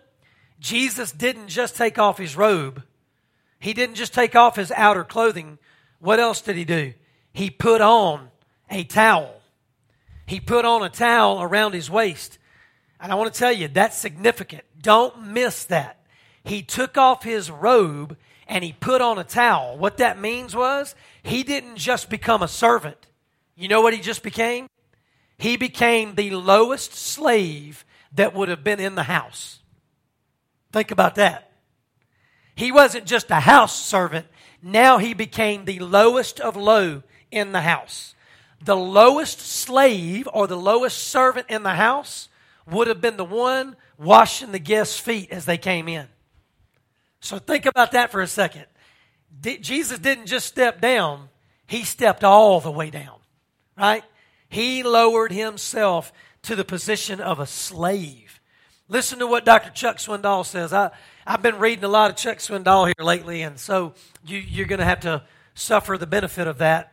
Jesus 0.59 1.13
didn't 1.13 1.49
just 1.49 1.77
take 1.77 1.99
off 1.99 2.19
his 2.19 2.37
robe, 2.37 2.83
he 3.59 3.73
didn't 3.73 3.95
just 3.95 4.13
take 4.13 4.37
off 4.37 4.57
his 4.57 4.71
outer 4.73 5.05
clothing. 5.05 5.59
What 6.05 6.21
else 6.21 6.43
did 6.43 6.57
he 6.57 6.67
do? 6.67 6.93
He 7.33 7.49
put 7.49 7.81
on 7.81 8.29
a 8.69 8.85
towel. 8.85 9.41
He 10.27 10.39
put 10.39 10.67
on 10.67 10.83
a 10.83 10.91
towel 10.91 11.41
around 11.41 11.73
his 11.73 11.91
waist. 11.91 12.39
And 13.01 13.11
I 13.11 13.15
want 13.15 13.33
to 13.33 13.39
tell 13.39 13.51
you, 13.51 13.69
that's 13.69 13.97
significant. 13.97 14.65
Don't 14.79 15.29
miss 15.29 15.65
that. 15.65 16.05
He 16.45 16.61
took 16.61 16.99
off 16.99 17.23
his 17.23 17.51
robe 17.51 18.19
and 18.47 18.63
he 18.63 18.75
put 18.75 19.01
on 19.01 19.17
a 19.17 19.25
towel. 19.25 19.79
What 19.79 19.97
that 19.97 20.21
means 20.21 20.55
was 20.55 20.95
he 21.23 21.43
didn't 21.43 21.77
just 21.77 22.11
become 22.11 22.43
a 22.43 22.49
servant. 22.49 22.99
You 23.57 23.69
know 23.69 23.81
what 23.81 23.95
he 23.95 24.01
just 24.01 24.23
became? 24.23 24.69
He 25.39 25.57
became 25.57 26.17
the 26.17 26.33
lowest 26.33 26.93
slave 26.93 27.87
that 28.13 28.35
would 28.35 28.51
have 28.51 28.63
been 28.63 28.79
in 28.79 28.95
the 28.95 29.05
house. 29.05 29.61
Think 30.71 30.91
about 30.91 31.15
that. 31.15 31.51
He 32.57 32.73
wasn't 32.73 33.07
just 33.07 33.31
a 33.31 33.41
house 33.41 33.75
servant, 33.75 34.27
now 34.65 34.97
he 34.97 35.13
became 35.13 35.67
the 35.67 35.79
lowest 35.79 36.41
of 36.41 36.57
low 36.57 37.03
in 37.31 37.53
the 37.53 37.61
house. 37.61 38.15
The 38.63 38.75
lowest 38.75 39.41
slave 39.41 40.27
or 40.33 40.47
the 40.47 40.57
lowest 40.57 40.97
servant 40.97 41.51
in 41.51 41.65
the 41.65 41.75
house 41.75 42.31
would 42.67 42.89
have 42.89 43.03
been 43.03 43.19
the 43.19 43.27
one 43.27 43.77
washing 43.99 44.53
the 44.53 44.59
guests' 44.59 44.99
feet 44.99 45.31
as 45.31 45.45
they 45.45 45.59
came 45.59 45.87
in. 45.87 46.07
So 47.21 47.39
think 47.39 47.67
about 47.67 47.93
that 47.93 48.11
for 48.11 48.23
a 48.23 48.27
second. 48.27 48.65
Jesus 49.61 49.99
didn't 49.99 50.27
just 50.27 50.47
step 50.47 50.81
down, 50.81 51.29
he 51.67 51.85
stepped 51.85 52.25
all 52.25 52.61
the 52.61 52.71
way 52.71 52.89
down, 52.89 53.19
right? 53.77 54.05
He 54.49 54.83
lowered 54.83 55.33
himself 55.33 56.11
to 56.43 56.57
the 56.57 56.65
position 56.65 57.21
of 57.21 57.39
a 57.39 57.47
slave. 57.47 58.34
Listen 58.89 59.19
to 59.21 59.27
what 59.27 59.47
Dr. 59.47 59.71
Chuck 59.71 59.97
Swindoll 59.97 60.45
says. 60.45 60.73
I, 60.73 60.91
I've 61.27 61.41
been 61.41 61.59
reading 61.59 61.85
a 61.85 61.89
lot 61.89 62.11
of 62.11 62.17
Chuck 62.17 62.39
Swindoll 62.39 62.87
here 62.87 63.05
lately, 63.05 63.41
and 63.41 63.59
so 63.59 63.95
you, 64.27 64.39
you're 64.39 64.67
going 64.67 64.79
to 64.79 64.85
have 64.85 65.01
to 65.01 65.23
suffer 65.55 65.97
the 65.97 66.07
benefit 66.07 66.47
of 66.47 66.59
that. 66.59 66.93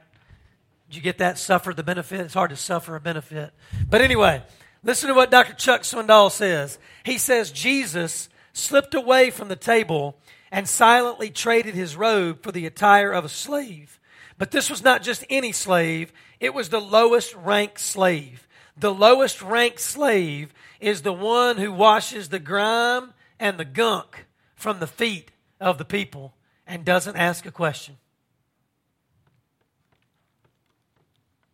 Did 0.87 0.95
you 0.95 1.01
get 1.01 1.17
that? 1.17 1.37
Suffer 1.37 1.73
the 1.73 1.83
benefit? 1.83 2.21
It's 2.21 2.33
hard 2.33 2.51
to 2.51 2.55
suffer 2.55 2.95
a 2.95 3.01
benefit. 3.01 3.51
But 3.89 3.99
anyway, 3.99 4.41
listen 4.83 5.09
to 5.09 5.13
what 5.13 5.31
Dr. 5.31 5.53
Chuck 5.53 5.81
Swindoll 5.81 6.31
says. 6.31 6.79
He 7.03 7.17
says, 7.17 7.51
Jesus 7.51 8.29
slipped 8.53 8.93
away 8.93 9.29
from 9.29 9.49
the 9.49 9.57
table 9.57 10.17
and 10.49 10.69
silently 10.69 11.29
traded 11.29 11.75
his 11.75 11.97
robe 11.97 12.41
for 12.41 12.53
the 12.53 12.65
attire 12.65 13.11
of 13.11 13.25
a 13.25 13.29
slave. 13.29 13.99
But 14.37 14.51
this 14.51 14.69
was 14.69 14.81
not 14.81 15.03
just 15.03 15.25
any 15.29 15.51
slave, 15.51 16.13
it 16.39 16.53
was 16.53 16.69
the 16.69 16.81
lowest 16.81 17.35
ranked 17.35 17.79
slave. 17.79 18.47
The 18.77 18.93
lowest 18.93 19.41
ranked 19.41 19.79
slave 19.79 20.53
is 20.79 21.01
the 21.01 21.13
one 21.13 21.57
who 21.57 21.71
washes 21.71 22.29
the 22.29 22.39
grime 22.39 23.13
and 23.39 23.57
the 23.57 23.65
gunk 23.65 24.25
from 24.55 24.79
the 24.79 24.87
feet 24.87 25.31
of 25.59 25.77
the 25.77 25.85
people 25.85 26.33
and 26.65 26.85
doesn't 26.85 27.15
ask 27.15 27.45
a 27.45 27.51
question. 27.51 27.97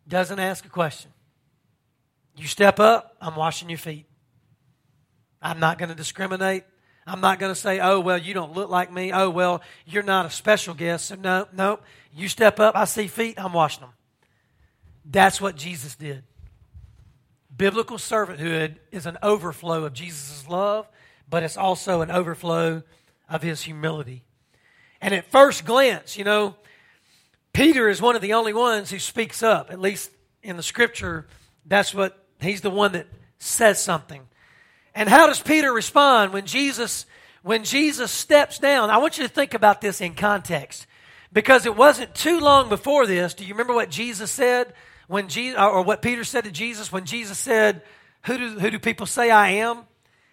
Doesn't 0.06 0.38
ask 0.38 0.64
a 0.64 0.70
question. 0.70 1.10
You 2.36 2.46
step 2.46 2.78
up, 2.80 3.16
I'm 3.20 3.36
washing 3.36 3.68
your 3.68 3.78
feet. 3.78 4.06
I'm 5.42 5.60
not 5.60 5.78
going 5.78 5.88
to 5.88 5.94
discriminate. 5.94 6.64
I'm 7.06 7.20
not 7.20 7.38
going 7.38 7.52
to 7.52 7.58
say, 7.58 7.80
oh, 7.80 8.00
well, 8.00 8.18
you 8.18 8.34
don't 8.34 8.52
look 8.52 8.70
like 8.70 8.92
me. 8.92 9.12
Oh, 9.12 9.30
well, 9.30 9.62
you're 9.86 10.02
not 10.02 10.26
a 10.26 10.30
special 10.30 10.74
guest. 10.74 11.06
So, 11.06 11.14
no, 11.14 11.48
no. 11.52 11.80
You 12.14 12.28
step 12.28 12.60
up, 12.60 12.76
I 12.76 12.84
see 12.84 13.06
feet, 13.06 13.34
I'm 13.38 13.52
washing 13.52 13.82
them. 13.82 13.92
That's 15.04 15.40
what 15.40 15.56
Jesus 15.56 15.96
did. 15.96 16.22
Biblical 17.58 17.96
servanthood 17.96 18.76
is 18.92 19.04
an 19.04 19.18
overflow 19.20 19.84
of 19.84 19.92
Jesus' 19.92 20.48
love, 20.48 20.88
but 21.28 21.42
it's 21.42 21.56
also 21.56 22.00
an 22.00 22.10
overflow 22.10 22.84
of 23.28 23.42
his 23.42 23.62
humility. 23.62 24.22
And 25.00 25.12
at 25.12 25.30
first 25.30 25.64
glance, 25.64 26.16
you 26.16 26.22
know, 26.22 26.54
Peter 27.52 27.88
is 27.88 28.00
one 28.00 28.14
of 28.14 28.22
the 28.22 28.34
only 28.34 28.52
ones 28.52 28.90
who 28.90 29.00
speaks 29.00 29.42
up. 29.42 29.72
At 29.72 29.80
least 29.80 30.10
in 30.44 30.56
the 30.56 30.62
scripture, 30.62 31.26
that's 31.66 31.92
what 31.92 32.24
he's 32.40 32.60
the 32.60 32.70
one 32.70 32.92
that 32.92 33.08
says 33.38 33.82
something. 33.82 34.22
And 34.94 35.08
how 35.08 35.26
does 35.26 35.40
Peter 35.40 35.72
respond 35.72 36.32
when 36.32 36.46
Jesus 36.46 37.06
when 37.42 37.64
Jesus 37.64 38.12
steps 38.12 38.58
down? 38.58 38.90
I 38.90 38.98
want 38.98 39.18
you 39.18 39.26
to 39.26 39.32
think 39.32 39.54
about 39.54 39.80
this 39.80 40.00
in 40.00 40.14
context. 40.14 40.86
Because 41.32 41.66
it 41.66 41.76
wasn't 41.76 42.14
too 42.14 42.40
long 42.40 42.68
before 42.68 43.06
this. 43.06 43.34
Do 43.34 43.44
you 43.44 43.52
remember 43.52 43.74
what 43.74 43.90
Jesus 43.90 44.30
said 44.30 44.72
when 45.08 45.28
Jesus 45.28 45.58
or 45.58 45.82
what 45.82 46.00
Peter 46.00 46.22
said 46.22 46.44
to 46.44 46.52
Jesus 46.52 46.92
when 46.92 47.04
Jesus 47.04 47.38
said, 47.38 47.82
"Who 48.26 48.38
do 48.38 48.60
who 48.60 48.70
do 48.70 48.78
people 48.78 49.06
say 49.06 49.30
I 49.30 49.48
am?" 49.50 49.86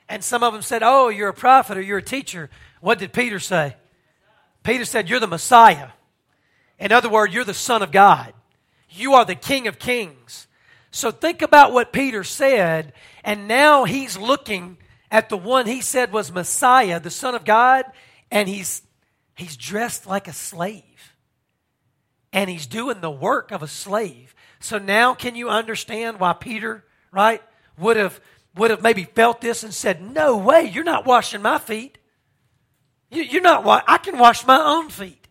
And 0.07 0.23
some 0.23 0.43
of 0.43 0.53
them 0.53 0.61
said, 0.61 0.83
"Oh, 0.83 1.09
you're 1.09 1.29
a 1.29 1.33
prophet 1.33 1.77
or 1.77 1.81
you're 1.81 1.97
a 1.97 2.03
teacher." 2.03 2.51
What 2.81 2.99
did 2.99 3.11
Peter 3.11 3.39
say? 3.39 3.75
Peter 4.63 4.85
said, 4.85 5.09
"You're 5.09 5.19
the 5.19 5.27
Messiah." 5.27 5.89
In 6.77 6.91
other 6.91 7.09
words, 7.09 7.33
you're 7.33 7.43
the 7.43 7.53
Son 7.53 7.81
of 7.81 7.91
God. 7.91 8.33
You 8.89 9.15
are 9.15 9.25
the 9.25 9.35
King 9.35 9.67
of 9.67 9.79
Kings. 9.79 10.47
So 10.91 11.09
think 11.09 11.41
about 11.41 11.71
what 11.71 11.91
Peter 11.91 12.23
said, 12.23 12.93
and 13.23 13.47
now 13.47 13.85
he's 13.85 14.17
looking 14.17 14.77
at 15.09 15.29
the 15.29 15.37
one 15.37 15.65
he 15.65 15.81
said 15.81 16.11
was 16.11 16.31
Messiah, 16.31 16.99
the 16.99 17.09
Son 17.09 17.35
of 17.35 17.45
God, 17.45 17.85
and 18.29 18.49
he's 18.49 18.81
he's 19.35 19.57
dressed 19.57 20.05
like 20.05 20.27
a 20.27 20.33
slave. 20.33 20.83
And 22.33 22.49
he's 22.49 22.67
doing 22.67 22.99
the 22.99 23.11
work 23.11 23.51
of 23.51 23.63
a 23.63 23.67
slave. 23.67 24.34
So 24.65 24.79
now 24.79 25.13
can 25.13 25.35
you 25.35 25.49
understand 25.49 26.19
why 26.19 26.33
Peter, 26.33 26.83
right, 27.11 27.41
would 27.77 27.97
have 27.97 28.19
would 28.55 28.71
have 28.71 28.81
maybe 28.81 29.03
felt 29.03 29.39
this 29.41 29.63
and 29.63 29.73
said, 29.73 30.01
"No 30.01 30.37
way, 30.37 30.63
you're 30.63 30.83
not 30.83 31.05
washing 31.05 31.41
my 31.41 31.59
feet. 31.59 31.97
You, 33.11 33.39
are 33.39 33.41
not. 33.41 33.83
I 33.87 33.97
can 33.97 34.17
wash 34.17 34.45
my 34.45 34.59
own 34.59 34.89
feet." 34.89 35.27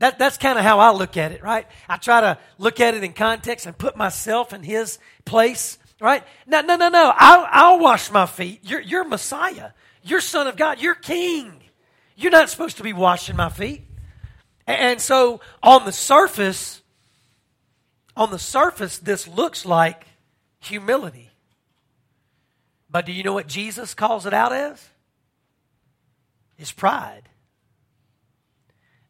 That, 0.00 0.18
that's 0.18 0.36
kind 0.36 0.58
of 0.58 0.64
how 0.64 0.78
I 0.78 0.92
look 0.92 1.16
at 1.16 1.32
it, 1.32 1.42
right? 1.42 1.66
I 1.88 1.96
try 1.96 2.20
to 2.20 2.38
look 2.58 2.78
at 2.78 2.94
it 2.94 3.02
in 3.02 3.14
context 3.14 3.66
and 3.66 3.76
put 3.76 3.96
myself 3.96 4.52
in 4.52 4.62
his 4.62 4.98
place, 5.24 5.78
right? 6.00 6.22
No, 6.46 6.60
no, 6.60 6.76
no, 6.76 6.88
no. 6.88 7.12
I'll, 7.16 7.46
I'll 7.50 7.78
wash 7.80 8.10
my 8.12 8.26
feet. 8.26 8.60
You're, 8.62 8.80
you're 8.80 9.04
Messiah. 9.04 9.70
You're 10.02 10.20
Son 10.20 10.46
of 10.46 10.56
God. 10.56 10.80
You're 10.80 10.94
King. 10.94 11.64
You're 12.14 12.30
not 12.30 12.48
supposed 12.48 12.76
to 12.76 12.84
be 12.84 12.92
washing 12.92 13.34
my 13.34 13.48
feet. 13.48 13.82
And 14.68 15.00
so 15.00 15.40
on 15.64 15.84
the 15.84 15.92
surface, 15.92 16.80
on 18.18 18.32
the 18.32 18.38
surface, 18.38 18.98
this 18.98 19.28
looks 19.28 19.64
like 19.64 20.04
humility. 20.58 21.30
But 22.90 23.06
do 23.06 23.12
you 23.12 23.22
know 23.22 23.32
what 23.32 23.46
Jesus 23.46 23.94
calls 23.94 24.26
it 24.26 24.34
out 24.34 24.52
as? 24.52 24.88
It's 26.58 26.72
pride. 26.72 27.28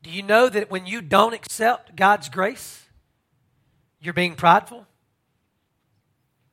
Do 0.03 0.11
you 0.11 0.23
know 0.23 0.51
that 0.51 0.71
when 0.71 0.85
you 0.85 1.01
don't 1.01 1.33
accept 1.33 1.97
God's 1.97 2.29
grace, 2.29 2.85
you're 3.99 4.13
being 4.13 4.35
prideful? 4.35 4.87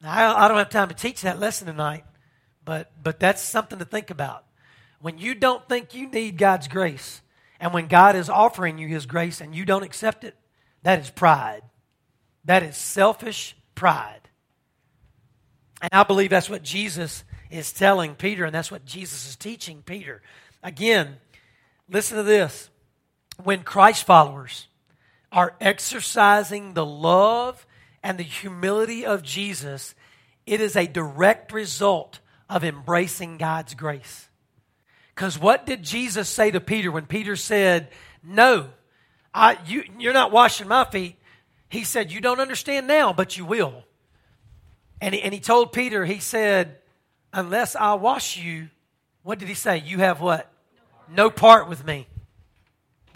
Now, 0.01 0.37
I 0.37 0.47
don't 0.47 0.57
have 0.57 0.69
time 0.69 0.87
to 0.87 0.95
teach 0.95 1.21
that 1.21 1.39
lesson 1.39 1.67
tonight, 1.67 2.05
but, 2.63 2.91
but 3.03 3.19
that's 3.19 3.41
something 3.41 3.79
to 3.79 3.85
think 3.85 4.09
about. 4.09 4.45
When 5.01 5.17
you 5.17 5.35
don't 5.35 5.67
think 5.67 5.93
you 5.93 6.09
need 6.09 6.37
God's 6.37 6.69
grace, 6.69 7.21
and 7.59 7.73
when 7.73 7.87
God 7.87 8.15
is 8.15 8.29
offering 8.29 8.77
you 8.77 8.87
His 8.87 9.05
grace 9.05 9.41
and 9.41 9.53
you 9.53 9.65
don't 9.65 9.83
accept 9.83 10.23
it, 10.23 10.35
that 10.83 10.99
is 10.99 11.09
pride. 11.09 11.61
That 12.45 12.63
is 12.63 12.77
selfish 12.77 13.55
pride. 13.73 14.21
And 15.81 15.89
I 15.91 16.03
believe 16.03 16.29
that's 16.29 16.49
what 16.49 16.63
Jesus 16.63 17.23
is 17.49 17.71
telling 17.71 18.15
Peter, 18.15 18.45
and 18.45 18.53
that's 18.53 18.71
what 18.71 18.85
Jesus 18.85 19.27
is 19.27 19.35
teaching 19.35 19.83
Peter. 19.85 20.21
Again, 20.63 21.17
listen 21.89 22.17
to 22.17 22.23
this. 22.23 22.69
When 23.43 23.63
Christ 23.63 24.05
followers 24.05 24.67
are 25.31 25.55
exercising 25.59 26.73
the 26.73 26.85
love 26.85 27.67
and 28.01 28.17
the 28.17 28.23
humility 28.23 29.05
of 29.05 29.21
Jesus, 29.21 29.93
it 30.45 30.61
is 30.61 30.75
a 30.75 30.87
direct 30.87 31.51
result 31.51 32.19
of 32.49 32.63
embracing 32.63 33.37
God's 33.37 33.73
grace. 33.73 34.29
Because 35.13 35.39
what 35.39 35.65
did 35.65 35.83
Jesus 35.83 36.29
say 36.29 36.51
to 36.51 36.59
Peter 36.59 36.91
when 36.91 37.05
Peter 37.05 37.35
said, 37.35 37.89
No, 38.23 38.69
I, 39.33 39.57
you, 39.65 39.83
you're 39.99 40.13
not 40.13 40.31
washing 40.31 40.67
my 40.67 40.85
feet? 40.85 41.17
He 41.75 41.83
said, 41.83 42.09
You 42.09 42.21
don't 42.21 42.39
understand 42.39 42.87
now, 42.87 43.11
but 43.11 43.37
you 43.37 43.43
will. 43.43 43.83
And 45.01 45.13
he, 45.13 45.21
and 45.21 45.33
he 45.33 45.41
told 45.41 45.73
Peter, 45.73 46.05
He 46.05 46.19
said, 46.19 46.77
Unless 47.33 47.75
I 47.75 47.95
wash 47.95 48.37
you, 48.37 48.69
what 49.23 49.39
did 49.39 49.49
he 49.49 49.53
say? 49.55 49.83
You 49.85 49.97
have 49.99 50.21
what? 50.21 50.49
No 51.13 51.29
part 51.29 51.67
with 51.67 51.85
me. 51.85 52.07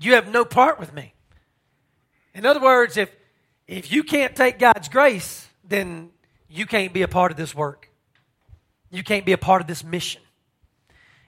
You 0.01 0.15
have 0.15 0.29
no 0.29 0.43
part 0.43 0.77
with 0.77 0.93
me. 0.93 1.13
In 2.33 2.45
other 2.45 2.59
words, 2.59 2.97
if, 2.97 3.09
if 3.65 3.91
you 3.93 4.03
can't 4.03 4.35
take 4.35 4.59
God's 4.59 4.89
grace, 4.89 5.47
then 5.63 6.09
you 6.49 6.65
can't 6.65 6.93
be 6.93 7.01
a 7.01 7.07
part 7.07 7.31
of 7.31 7.37
this 7.37 7.55
work. 7.55 7.89
You 8.91 9.03
can't 9.03 9.25
be 9.25 9.31
a 9.31 9.37
part 9.37 9.61
of 9.61 9.67
this 9.67 9.85
mission. 9.85 10.21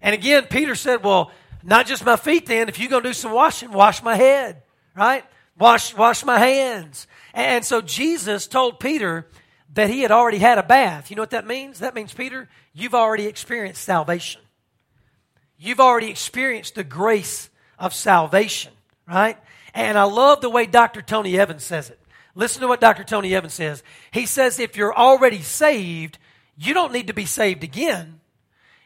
And 0.01 0.13
again, 0.13 0.47
Peter 0.49 0.75
said, 0.75 1.01
Well, 1.01 1.31
not 1.63 1.85
just 1.85 2.03
my 2.03 2.17
feet 2.17 2.45
then. 2.45 2.67
If 2.67 2.77
you're 2.77 2.89
going 2.89 3.03
to 3.03 3.09
do 3.09 3.13
some 3.13 3.31
washing, 3.31 3.71
wash 3.71 4.03
my 4.03 4.15
head, 4.15 4.63
right? 4.97 5.23
Wash, 5.57 5.95
wash 5.95 6.23
my 6.25 6.39
hands. 6.39 7.07
And 7.33 7.63
so 7.63 7.81
Jesus 7.81 8.47
told 8.47 8.79
Peter 8.79 9.27
that 9.73 9.89
he 9.89 10.01
had 10.01 10.11
already 10.11 10.39
had 10.39 10.57
a 10.57 10.63
bath. 10.63 11.09
You 11.09 11.15
know 11.15 11.21
what 11.21 11.31
that 11.31 11.47
means? 11.47 11.79
That 11.79 11.95
means, 11.95 12.13
Peter, 12.13 12.49
you've 12.73 12.95
already 12.95 13.27
experienced 13.27 13.83
salvation. 13.83 14.41
You've 15.57 15.79
already 15.79 16.09
experienced 16.09 16.75
the 16.75 16.83
grace 16.83 17.49
of 17.77 17.93
salvation, 17.93 18.73
right? 19.07 19.37
And 19.73 19.97
I 19.97 20.03
love 20.03 20.41
the 20.41 20.49
way 20.49 20.65
Dr. 20.65 21.01
Tony 21.01 21.39
Evans 21.39 21.63
says 21.63 21.89
it. 21.89 21.99
Listen 22.33 22.61
to 22.61 22.67
what 22.67 22.81
Dr. 22.81 23.03
Tony 23.03 23.35
Evans 23.35 23.53
says. 23.53 23.83
He 24.11 24.25
says, 24.25 24.59
if 24.59 24.75
you're 24.75 24.95
already 24.95 25.41
saved, 25.41 26.17
you 26.57 26.73
don't 26.73 26.93
need 26.93 27.07
to 27.07 27.13
be 27.13 27.25
saved 27.25 27.63
again. 27.63 28.19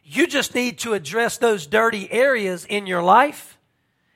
You 0.03 0.27
just 0.27 0.53
need 0.53 0.79
to 0.79 0.93
address 0.93 1.37
those 1.37 1.65
dirty 1.65 2.11
areas 2.11 2.65
in 2.65 2.87
your 2.87 3.01
life 3.01 3.54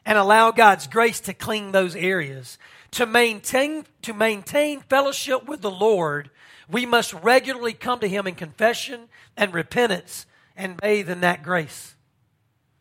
and 0.10 0.18
allow 0.18 0.50
God's 0.50 0.88
grace 0.88 1.20
to 1.20 1.36
clean 1.36 1.72
those 1.72 1.96
areas. 1.96 2.58
To 2.94 3.06
maintain, 3.06 3.86
to 4.02 4.12
maintain 4.12 4.82
fellowship 4.82 5.48
with 5.48 5.62
the 5.62 5.70
Lord, 5.70 6.32
we 6.68 6.88
must 6.88 7.14
regularly 7.14 7.74
come 7.74 8.00
to 8.00 8.08
Him 8.08 8.26
in 8.26 8.34
confession 8.34 9.02
and 9.38 9.54
repentance 9.54 10.26
and 10.58 10.78
bathe 10.78 11.12
in 11.12 11.22
that 11.22 11.44
grace. 11.44 11.94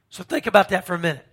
So 0.09 0.23
think 0.23 0.47
about 0.47 0.71
that 0.71 0.87
for 0.87 0.95
a 0.95 0.99
minute. 0.99 1.27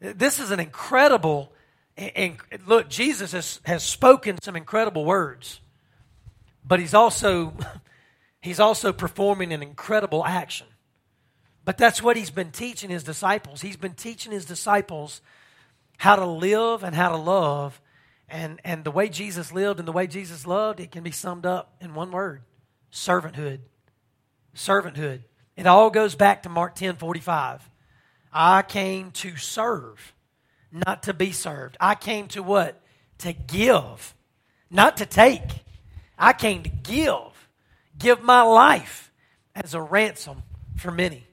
This 0.00 0.40
is 0.40 0.50
an 0.50 0.58
incredible, 0.58 1.52
and 1.96 2.38
look, 2.66 2.88
Jesus 2.88 3.30
has, 3.30 3.60
has 3.62 3.84
spoken 3.84 4.42
some 4.42 4.56
incredible 4.56 5.04
words, 5.04 5.60
but 6.66 6.80
He's 6.80 6.92
also 6.92 7.54
He's 8.40 8.58
also 8.58 8.92
performing 8.92 9.52
an 9.52 9.62
incredible 9.62 10.24
action. 10.24 10.66
But 11.64 11.78
that's 11.78 12.02
what 12.02 12.16
he's 12.16 12.30
been 12.30 12.50
teaching 12.50 12.90
his 12.90 13.04
disciples. 13.04 13.60
He's 13.60 13.76
been 13.76 13.94
teaching 13.94 14.32
his 14.32 14.44
disciples 14.44 15.20
how 15.98 16.16
to 16.16 16.26
live 16.26 16.82
and 16.82 16.94
how 16.94 17.10
to 17.10 17.16
love. 17.16 17.80
And, 18.28 18.60
and 18.64 18.82
the 18.84 18.90
way 18.90 19.08
Jesus 19.08 19.52
lived 19.52 19.78
and 19.78 19.86
the 19.86 19.92
way 19.92 20.06
Jesus 20.06 20.46
loved, 20.46 20.80
it 20.80 20.90
can 20.90 21.02
be 21.02 21.10
summed 21.10 21.46
up 21.46 21.76
in 21.80 21.94
one 21.94 22.10
word 22.10 22.42
servanthood. 22.92 23.60
Servanthood. 24.54 25.20
It 25.56 25.66
all 25.66 25.90
goes 25.90 26.14
back 26.14 26.42
to 26.42 26.48
Mark 26.48 26.74
10 26.74 26.96
45. 26.96 27.68
I 28.32 28.62
came 28.62 29.10
to 29.12 29.36
serve, 29.36 30.14
not 30.72 31.04
to 31.04 31.14
be 31.14 31.32
served. 31.32 31.76
I 31.78 31.94
came 31.94 32.28
to 32.28 32.42
what? 32.42 32.80
To 33.18 33.32
give, 33.32 34.14
not 34.70 34.96
to 34.96 35.06
take. 35.06 35.42
I 36.18 36.32
came 36.32 36.62
to 36.62 36.70
give 36.70 37.32
give 37.98 38.22
my 38.22 38.42
life 38.42 39.12
as 39.54 39.74
a 39.74 39.80
ransom 39.80 40.42
for 40.76 40.90
many. 40.90 41.26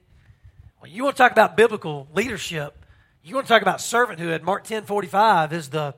When 0.80 0.90
you 0.90 1.04
want 1.04 1.16
to 1.16 1.22
talk 1.22 1.32
about 1.32 1.58
biblical 1.58 2.08
leadership, 2.14 2.86
you 3.22 3.34
want 3.34 3.46
to 3.46 3.52
talk 3.52 3.60
about 3.60 3.80
servanthood, 3.80 4.40
Mark 4.42 4.64
10 4.64 4.84
45 4.84 5.52
is 5.52 5.68
the, 5.68 5.94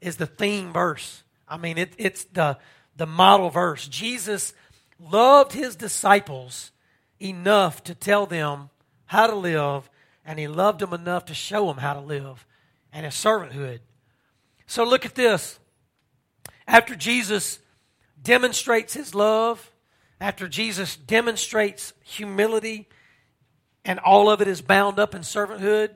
is 0.00 0.16
the 0.16 0.26
theme 0.26 0.72
verse. 0.72 1.24
I 1.48 1.56
mean, 1.56 1.78
it, 1.78 1.94
it's 1.98 2.22
the, 2.26 2.58
the 2.96 3.06
model 3.06 3.50
verse. 3.50 3.88
Jesus 3.88 4.54
loved 5.00 5.52
his 5.52 5.74
disciples 5.74 6.70
enough 7.20 7.82
to 7.84 7.94
tell 7.94 8.24
them 8.24 8.70
how 9.06 9.26
to 9.26 9.34
live, 9.34 9.90
and 10.24 10.38
he 10.38 10.46
loved 10.46 10.78
them 10.78 10.92
enough 10.92 11.24
to 11.24 11.34
show 11.34 11.66
them 11.66 11.78
how 11.78 11.94
to 11.94 12.00
live, 12.00 12.46
and 12.92 13.04
his 13.04 13.14
servanthood. 13.14 13.80
So 14.68 14.84
look 14.84 15.04
at 15.04 15.16
this. 15.16 15.58
After 16.68 16.94
Jesus 16.94 17.58
demonstrates 18.22 18.94
his 18.94 19.12
love, 19.12 19.72
after 20.20 20.46
Jesus 20.46 20.94
demonstrates 20.94 21.92
humility 22.04 22.88
and 23.84 23.98
all 24.00 24.30
of 24.30 24.40
it 24.40 24.48
is 24.48 24.60
bound 24.60 24.98
up 24.98 25.14
in 25.14 25.22
servanthood, 25.22 25.90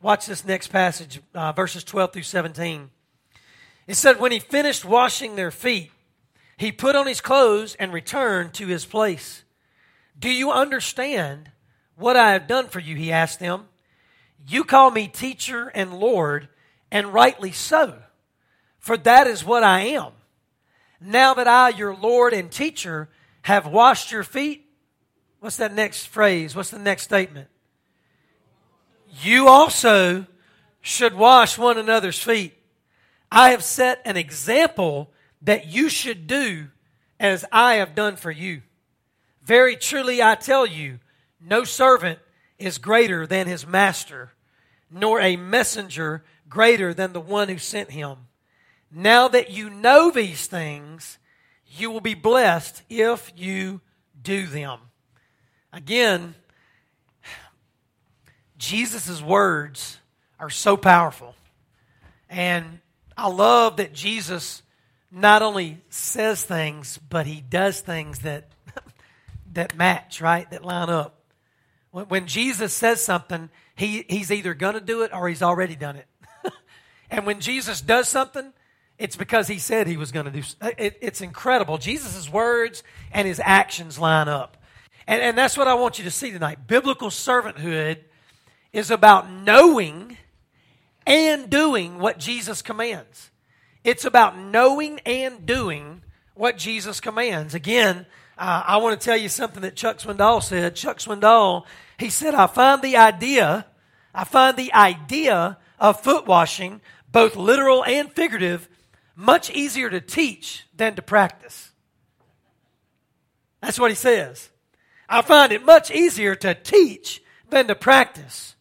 watch 0.00 0.26
this 0.26 0.44
next 0.44 0.68
passage, 0.68 1.20
uh, 1.34 1.52
verses 1.52 1.84
12 1.84 2.12
through 2.12 2.22
17. 2.22 2.90
It 3.86 3.94
said, 3.94 4.20
When 4.20 4.32
he 4.32 4.38
finished 4.38 4.84
washing 4.84 5.36
their 5.36 5.50
feet, 5.50 5.90
he 6.56 6.72
put 6.72 6.96
on 6.96 7.06
his 7.06 7.20
clothes 7.20 7.74
and 7.76 7.92
returned 7.92 8.54
to 8.54 8.66
his 8.66 8.84
place. 8.84 9.44
Do 10.18 10.30
you 10.30 10.50
understand 10.50 11.50
what 11.96 12.16
I 12.16 12.32
have 12.32 12.46
done 12.46 12.66
for 12.66 12.80
you? 12.80 12.96
He 12.96 13.12
asked 13.12 13.40
them. 13.40 13.66
You 14.46 14.64
call 14.64 14.90
me 14.90 15.08
teacher 15.08 15.68
and 15.68 15.98
Lord, 15.98 16.48
and 16.90 17.12
rightly 17.12 17.52
so, 17.52 18.02
for 18.78 18.96
that 18.96 19.26
is 19.26 19.44
what 19.44 19.62
I 19.62 19.80
am. 19.80 20.12
Now 21.00 21.34
that 21.34 21.46
I, 21.46 21.68
your 21.68 21.94
Lord 21.94 22.32
and 22.32 22.50
teacher, 22.50 23.08
have 23.42 23.66
washed 23.66 24.10
your 24.10 24.24
feet. 24.24 24.67
What's 25.40 25.56
that 25.56 25.74
next 25.74 26.06
phrase? 26.06 26.56
What's 26.56 26.70
the 26.70 26.78
next 26.78 27.02
statement? 27.02 27.48
You 29.22 29.48
also 29.48 30.26
should 30.80 31.14
wash 31.14 31.56
one 31.58 31.78
another's 31.78 32.20
feet. 32.20 32.54
I 33.30 33.50
have 33.50 33.62
set 33.62 34.00
an 34.04 34.16
example 34.16 35.10
that 35.42 35.66
you 35.66 35.88
should 35.88 36.26
do 36.26 36.68
as 37.20 37.44
I 37.52 37.74
have 37.74 37.94
done 37.94 38.16
for 38.16 38.30
you. 38.30 38.62
Very 39.42 39.76
truly 39.76 40.22
I 40.22 40.34
tell 40.34 40.66
you, 40.66 40.98
no 41.40 41.64
servant 41.64 42.18
is 42.58 42.78
greater 42.78 43.26
than 43.26 43.46
his 43.46 43.66
master, 43.66 44.32
nor 44.90 45.20
a 45.20 45.36
messenger 45.36 46.24
greater 46.48 46.92
than 46.92 47.12
the 47.12 47.20
one 47.20 47.48
who 47.48 47.58
sent 47.58 47.90
him. 47.90 48.16
Now 48.90 49.28
that 49.28 49.50
you 49.50 49.70
know 49.70 50.10
these 50.10 50.46
things, 50.46 51.18
you 51.66 51.90
will 51.90 52.00
be 52.00 52.14
blessed 52.14 52.82
if 52.88 53.32
you 53.36 53.80
do 54.20 54.46
them. 54.46 54.80
Again, 55.72 56.34
Jesus' 58.56 59.22
words 59.22 59.98
are 60.38 60.50
so 60.50 60.76
powerful. 60.76 61.34
And 62.28 62.80
I 63.16 63.28
love 63.28 63.76
that 63.76 63.92
Jesus 63.92 64.62
not 65.10 65.42
only 65.42 65.80
says 65.88 66.42
things, 66.42 66.98
but 67.08 67.26
he 67.26 67.40
does 67.40 67.80
things 67.80 68.20
that, 68.20 68.48
that 69.52 69.76
match, 69.76 70.20
right? 70.20 70.50
That 70.50 70.64
line 70.64 70.90
up. 70.90 71.22
When, 71.90 72.06
when 72.06 72.26
Jesus 72.26 72.72
says 72.72 73.02
something, 73.02 73.48
he, 73.74 74.04
he's 74.08 74.30
either 74.30 74.54
going 74.54 74.74
to 74.74 74.80
do 74.80 75.02
it 75.02 75.14
or 75.14 75.28
he's 75.28 75.42
already 75.42 75.76
done 75.76 75.96
it. 75.96 76.06
and 77.10 77.26
when 77.26 77.40
Jesus 77.40 77.80
does 77.80 78.08
something, 78.08 78.52
it's 78.98 79.16
because 79.16 79.48
he 79.48 79.58
said 79.58 79.86
he 79.86 79.96
was 79.96 80.12
going 80.12 80.26
to 80.26 80.32
do 80.32 80.42
it, 80.60 80.98
it's 81.00 81.20
incredible 81.20 81.78
jesus' 81.78 82.28
words 82.28 82.82
and 83.12 83.28
his 83.28 83.40
actions 83.44 83.98
line 83.98 84.28
up 84.28 84.56
and, 85.08 85.20
and 85.20 85.36
that's 85.36 85.56
what 85.56 85.66
i 85.66 85.74
want 85.74 85.98
you 85.98 86.04
to 86.04 86.10
see 86.10 86.30
tonight 86.30 86.68
biblical 86.68 87.08
servanthood 87.08 87.98
is 88.72 88.92
about 88.92 89.28
knowing 89.28 90.16
and 91.04 91.50
doing 91.50 91.98
what 91.98 92.18
jesus 92.18 92.62
commands 92.62 93.30
it's 93.82 94.04
about 94.04 94.38
knowing 94.38 95.00
and 95.00 95.44
doing 95.44 96.02
what 96.34 96.56
jesus 96.56 97.00
commands 97.00 97.54
again 97.54 98.06
uh, 98.38 98.62
I 98.64 98.76
want 98.76 98.98
to 98.98 99.04
tell 99.04 99.16
you 99.16 99.28
something 99.28 99.62
that 99.62 99.74
Chuck 99.74 99.98
Swindoll 99.98 100.40
said. 100.42 100.76
Chuck 100.76 100.98
Swindoll, 100.98 101.64
he 101.98 102.08
said, 102.08 102.34
I 102.36 102.46
find 102.46 102.82
the 102.82 102.96
idea, 102.96 103.66
I 104.14 104.22
find 104.22 104.56
the 104.56 104.72
idea 104.72 105.58
of 105.80 106.00
foot 106.00 106.26
washing, 106.26 106.80
both 107.10 107.34
literal 107.34 107.84
and 107.84 108.12
figurative, 108.12 108.68
much 109.16 109.50
easier 109.50 109.90
to 109.90 110.00
teach 110.00 110.66
than 110.76 110.94
to 110.94 111.02
practice. 111.02 111.72
That's 113.60 113.80
what 113.80 113.90
he 113.90 113.96
says. 113.96 114.50
I 115.08 115.22
find 115.22 115.52
it 115.52 115.64
much 115.64 115.90
easier 115.90 116.34
to 116.36 116.54
teach 116.54 117.22
than 117.48 117.66
to 117.68 117.74
practice. 117.74 118.56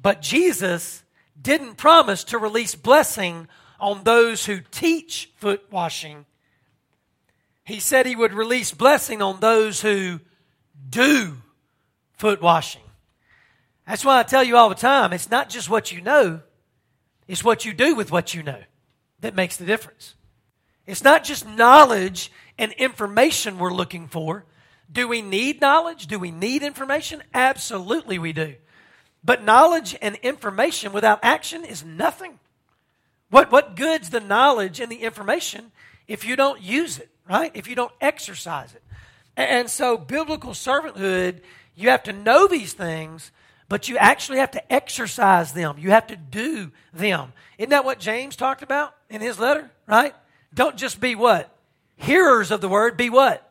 But 0.00 0.20
Jesus 0.20 1.02
didn't 1.40 1.76
promise 1.76 2.24
to 2.24 2.38
release 2.38 2.74
blessing 2.74 3.48
on 3.80 4.04
those 4.04 4.46
who 4.46 4.60
teach 4.70 5.30
foot 5.36 5.64
washing. 5.70 6.26
He 7.64 7.80
said 7.80 8.04
he 8.04 8.16
would 8.16 8.34
release 8.34 8.72
blessing 8.72 9.22
on 9.22 9.40
those 9.40 9.80
who 9.80 10.20
do 10.88 11.38
foot 12.12 12.42
washing. 12.42 12.82
That's 13.86 14.04
why 14.04 14.18
I 14.18 14.22
tell 14.22 14.44
you 14.44 14.56
all 14.56 14.68
the 14.68 14.74
time 14.74 15.12
it's 15.12 15.30
not 15.30 15.48
just 15.48 15.70
what 15.70 15.92
you 15.92 16.00
know, 16.00 16.40
it's 17.26 17.44
what 17.44 17.64
you 17.64 17.72
do 17.72 17.94
with 17.94 18.10
what 18.10 18.34
you 18.34 18.42
know 18.42 18.62
that 19.20 19.34
makes 19.34 19.56
the 19.56 19.64
difference. 19.64 20.14
It's 20.86 21.02
not 21.02 21.24
just 21.24 21.48
knowledge 21.48 22.30
and 22.58 22.72
information 22.72 23.58
we're 23.58 23.72
looking 23.72 24.06
for. 24.08 24.44
Do 24.92 25.08
we 25.08 25.22
need 25.22 25.60
knowledge? 25.60 26.06
Do 26.06 26.18
we 26.18 26.30
need 26.30 26.62
information? 26.62 27.22
Absolutely, 27.32 28.18
we 28.18 28.32
do. 28.32 28.54
But 29.24 29.42
knowledge 29.42 29.96
and 30.02 30.16
information 30.16 30.92
without 30.92 31.20
action 31.22 31.64
is 31.64 31.84
nothing. 31.84 32.38
What, 33.30 33.50
what 33.50 33.74
good's 33.74 34.10
the 34.10 34.20
knowledge 34.20 34.80
and 34.80 34.92
the 34.92 35.02
information 35.02 35.72
if 36.06 36.24
you 36.24 36.36
don't 36.36 36.60
use 36.60 36.98
it, 36.98 37.10
right? 37.28 37.50
If 37.54 37.66
you 37.66 37.74
don't 37.74 37.92
exercise 38.00 38.74
it. 38.74 38.82
And 39.36 39.68
so, 39.68 39.96
biblical 39.96 40.52
servanthood, 40.52 41.40
you 41.74 41.88
have 41.88 42.04
to 42.04 42.12
know 42.12 42.46
these 42.46 42.72
things, 42.72 43.32
but 43.68 43.88
you 43.88 43.96
actually 43.96 44.38
have 44.38 44.52
to 44.52 44.72
exercise 44.72 45.52
them. 45.52 45.76
You 45.78 45.90
have 45.90 46.06
to 46.08 46.16
do 46.16 46.70
them. 46.92 47.32
Isn't 47.58 47.70
that 47.70 47.84
what 47.84 47.98
James 47.98 48.36
talked 48.36 48.62
about 48.62 48.94
in 49.10 49.20
his 49.20 49.38
letter, 49.38 49.70
right? 49.86 50.14
Don't 50.52 50.76
just 50.76 51.00
be 51.00 51.14
what? 51.14 51.50
Hearers 51.96 52.50
of 52.50 52.60
the 52.60 52.68
word, 52.68 52.96
be 52.96 53.10
what? 53.10 53.43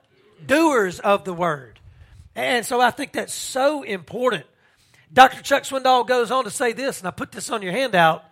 Doers 0.48 1.00
of 1.00 1.24
the 1.24 1.34
word. 1.34 1.80
And 2.36 2.66
so 2.66 2.82
I 2.82 2.92
think 2.92 3.14
that's 3.14 3.34
so 3.34 3.84
important. 3.84 4.46
Dr. 5.12 5.44
Chuck 5.44 5.64
Swindoll 5.64 6.08
goes 6.08 6.32
on 6.32 6.44
to 6.46 6.50
say 6.50 6.74
this, 6.74 7.00
and 7.00 7.08
I 7.08 7.12
put 7.12 7.32
this 7.32 7.50
on 7.52 7.62
your 7.62 7.72
handout. 7.72 8.24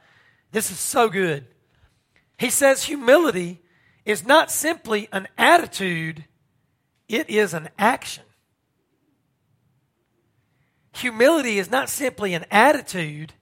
This 0.52 0.72
is 0.72 0.80
so 0.80 1.10
good. 1.10 1.46
He 2.38 2.50
says 2.50 2.84
humility 2.84 3.62
is 4.04 4.26
not 4.26 4.50
simply 4.50 5.08
an 5.12 5.28
attitude, 5.38 6.26
it 7.08 7.30
is 7.30 7.54
an 7.54 7.70
action. 7.78 8.24
Humility 10.96 11.60
is 11.60 11.70
not 11.70 11.88
simply 11.90 12.34
an 12.34 12.46
attitude, 12.50 13.34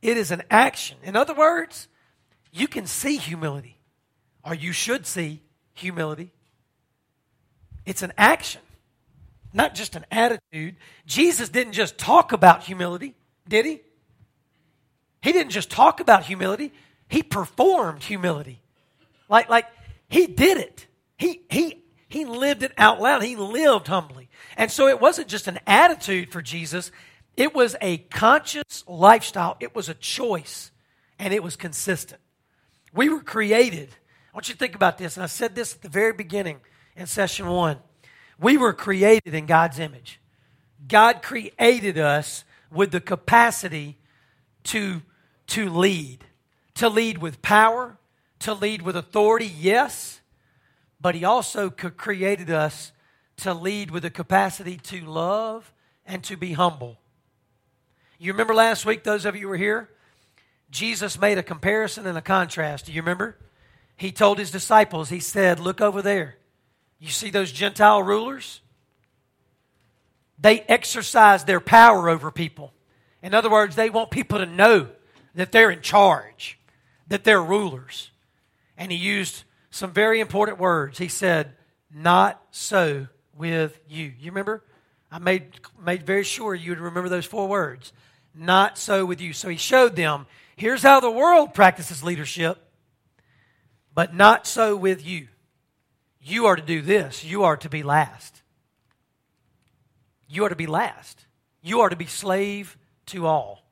it 0.00 0.16
is 0.16 0.30
an 0.30 0.42
action. 0.50 0.98
In 1.02 1.16
other 1.16 1.34
words, 1.34 1.88
you 2.52 2.68
can 2.68 2.86
see 2.86 3.16
humility, 3.16 3.80
or 4.44 4.54
you 4.54 4.72
should 4.72 5.04
see 5.04 5.42
humility. 5.74 6.32
It's 7.88 8.02
an 8.02 8.12
action, 8.18 8.60
not 9.54 9.74
just 9.74 9.96
an 9.96 10.04
attitude. 10.10 10.76
Jesus 11.06 11.48
didn't 11.48 11.72
just 11.72 11.96
talk 11.96 12.32
about 12.32 12.64
humility, 12.64 13.14
did 13.48 13.64
he? 13.64 13.80
He 15.22 15.32
didn't 15.32 15.52
just 15.52 15.70
talk 15.70 15.98
about 15.98 16.24
humility, 16.24 16.70
he 17.08 17.22
performed 17.22 18.02
humility. 18.02 18.60
Like, 19.30 19.48
like 19.48 19.64
he 20.10 20.26
did 20.26 20.58
it. 20.58 20.86
He, 21.16 21.40
he, 21.48 21.82
he 22.10 22.26
lived 22.26 22.62
it 22.62 22.72
out 22.76 23.00
loud. 23.00 23.22
He 23.22 23.36
lived 23.36 23.86
humbly. 23.86 24.28
And 24.58 24.70
so 24.70 24.86
it 24.86 25.00
wasn't 25.00 25.28
just 25.28 25.48
an 25.48 25.58
attitude 25.66 26.30
for 26.30 26.42
Jesus, 26.42 26.92
it 27.38 27.54
was 27.54 27.74
a 27.80 27.96
conscious 27.96 28.84
lifestyle. 28.86 29.56
It 29.60 29.74
was 29.74 29.88
a 29.88 29.94
choice, 29.94 30.72
and 31.18 31.32
it 31.32 31.42
was 31.42 31.56
consistent. 31.56 32.20
We 32.92 33.08
were 33.08 33.22
created. 33.22 33.88
I 34.30 34.36
want 34.36 34.48
you 34.48 34.54
to 34.54 34.58
think 34.58 34.74
about 34.74 34.98
this, 34.98 35.16
and 35.16 35.24
I 35.24 35.26
said 35.26 35.54
this 35.54 35.74
at 35.74 35.80
the 35.80 35.88
very 35.88 36.12
beginning 36.12 36.60
in 36.98 37.06
session 37.06 37.46
one. 37.46 37.78
We 38.38 38.56
were 38.56 38.72
created 38.72 39.32
in 39.32 39.46
God's 39.46 39.78
image. 39.78 40.20
God 40.86 41.22
created 41.22 41.96
us 41.96 42.44
with 42.70 42.90
the 42.90 43.00
capacity 43.00 43.96
to, 44.64 45.02
to 45.48 45.70
lead, 45.70 46.24
to 46.74 46.88
lead 46.88 47.18
with 47.18 47.40
power, 47.40 47.96
to 48.40 48.52
lead 48.52 48.82
with 48.82 48.96
authority, 48.96 49.46
yes, 49.46 50.20
but 51.00 51.14
He 51.14 51.24
also 51.24 51.70
created 51.70 52.50
us 52.50 52.92
to 53.38 53.54
lead 53.54 53.90
with 53.90 54.02
the 54.02 54.10
capacity 54.10 54.76
to 54.76 55.00
love 55.04 55.72
and 56.04 56.22
to 56.24 56.36
be 56.36 56.52
humble. 56.52 56.98
You 58.18 58.32
remember 58.32 58.54
last 58.54 58.84
week, 58.84 59.04
those 59.04 59.24
of 59.24 59.36
you 59.36 59.42
who 59.42 59.48
were 59.48 59.56
here? 59.56 59.88
Jesus 60.70 61.18
made 61.18 61.38
a 61.38 61.42
comparison 61.42 62.06
and 62.06 62.18
a 62.18 62.22
contrast. 62.22 62.86
Do 62.86 62.92
you 62.92 63.00
remember? 63.00 63.36
He 63.96 64.10
told 64.10 64.38
his 64.38 64.50
disciples, 64.50 65.08
He 65.08 65.20
said, 65.20 65.60
Look 65.60 65.80
over 65.80 66.02
there. 66.02 66.37
You 66.98 67.08
see 67.08 67.30
those 67.30 67.52
Gentile 67.52 68.02
rulers? 68.02 68.60
They 70.38 70.60
exercise 70.60 71.44
their 71.44 71.60
power 71.60 72.08
over 72.08 72.30
people. 72.30 72.72
In 73.22 73.34
other 73.34 73.50
words, 73.50 73.76
they 73.76 73.90
want 73.90 74.10
people 74.10 74.38
to 74.38 74.46
know 74.46 74.88
that 75.34 75.52
they're 75.52 75.70
in 75.70 75.80
charge, 75.80 76.58
that 77.08 77.24
they're 77.24 77.42
rulers. 77.42 78.10
And 78.76 78.92
he 78.92 78.98
used 78.98 79.44
some 79.70 79.92
very 79.92 80.20
important 80.20 80.58
words. 80.58 80.98
He 80.98 81.08
said, 81.08 81.54
Not 81.92 82.42
so 82.50 83.08
with 83.36 83.78
you. 83.88 84.12
You 84.18 84.30
remember? 84.30 84.62
I 85.10 85.18
made, 85.18 85.60
made 85.82 86.04
very 86.04 86.24
sure 86.24 86.54
you 86.54 86.70
would 86.70 86.80
remember 86.80 87.08
those 87.08 87.24
four 87.24 87.48
words. 87.48 87.92
Not 88.34 88.78
so 88.78 89.06
with 89.06 89.20
you. 89.20 89.32
So 89.32 89.48
he 89.48 89.56
showed 89.56 89.96
them 89.96 90.26
here's 90.56 90.82
how 90.82 91.00
the 91.00 91.10
world 91.10 91.54
practices 91.54 92.02
leadership, 92.02 92.58
but 93.94 94.14
not 94.14 94.46
so 94.46 94.76
with 94.76 95.04
you. 95.04 95.28
You 96.20 96.46
are 96.46 96.56
to 96.56 96.62
do 96.62 96.82
this. 96.82 97.24
You 97.24 97.44
are 97.44 97.56
to 97.56 97.68
be 97.68 97.82
last. 97.82 98.42
You 100.28 100.44
are 100.44 100.48
to 100.48 100.56
be 100.56 100.66
last. 100.66 101.26
You 101.62 101.80
are 101.80 101.88
to 101.88 101.96
be 101.96 102.06
slave 102.06 102.76
to 103.06 103.26
all. 103.26 103.64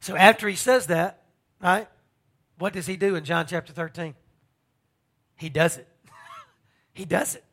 So 0.00 0.16
after 0.16 0.48
he 0.48 0.54
says 0.54 0.86
that, 0.86 1.22
right, 1.60 1.88
what 2.58 2.72
does 2.72 2.86
he 2.86 2.96
do 2.96 3.16
in 3.16 3.24
John 3.24 3.46
chapter 3.46 3.72
13? 3.72 4.14
He 5.36 5.48
does 5.48 5.76
it. 5.76 5.88
he 6.92 7.04
does 7.04 7.34
it. 7.34 7.44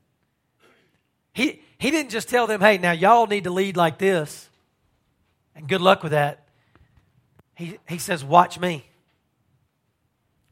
He, 1.34 1.62
he 1.78 1.92
didn't 1.92 2.12
just 2.12 2.30
tell 2.30 2.48
them, 2.48 2.62
hey, 2.62 2.78
now 2.78 2.92
y'all 2.92 3.28
need 3.28 3.44
to 3.44 3.50
lead 3.50 3.76
like 3.76 3.98
this, 3.98 4.50
and 5.56 5.68
good 5.68 5.82
luck 5.82 6.02
with 6.02 6.14
that. 6.14 6.48
He, 7.56 7.78
he 7.88 7.98
says, 7.98 8.24
watch 8.24 8.60
me. 8.60 8.86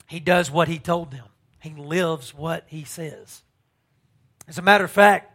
He 0.08 0.20
does 0.20 0.52
what 0.52 0.68
he 0.68 0.80
told 0.80 1.12
them, 1.12 1.26
he 1.64 1.70
lives 1.70 2.34
what 2.34 2.66
he 2.68 2.84
says. 2.84 3.42
As 4.50 4.58
a 4.58 4.62
matter 4.62 4.84
of 4.84 4.92
fact, 4.92 5.32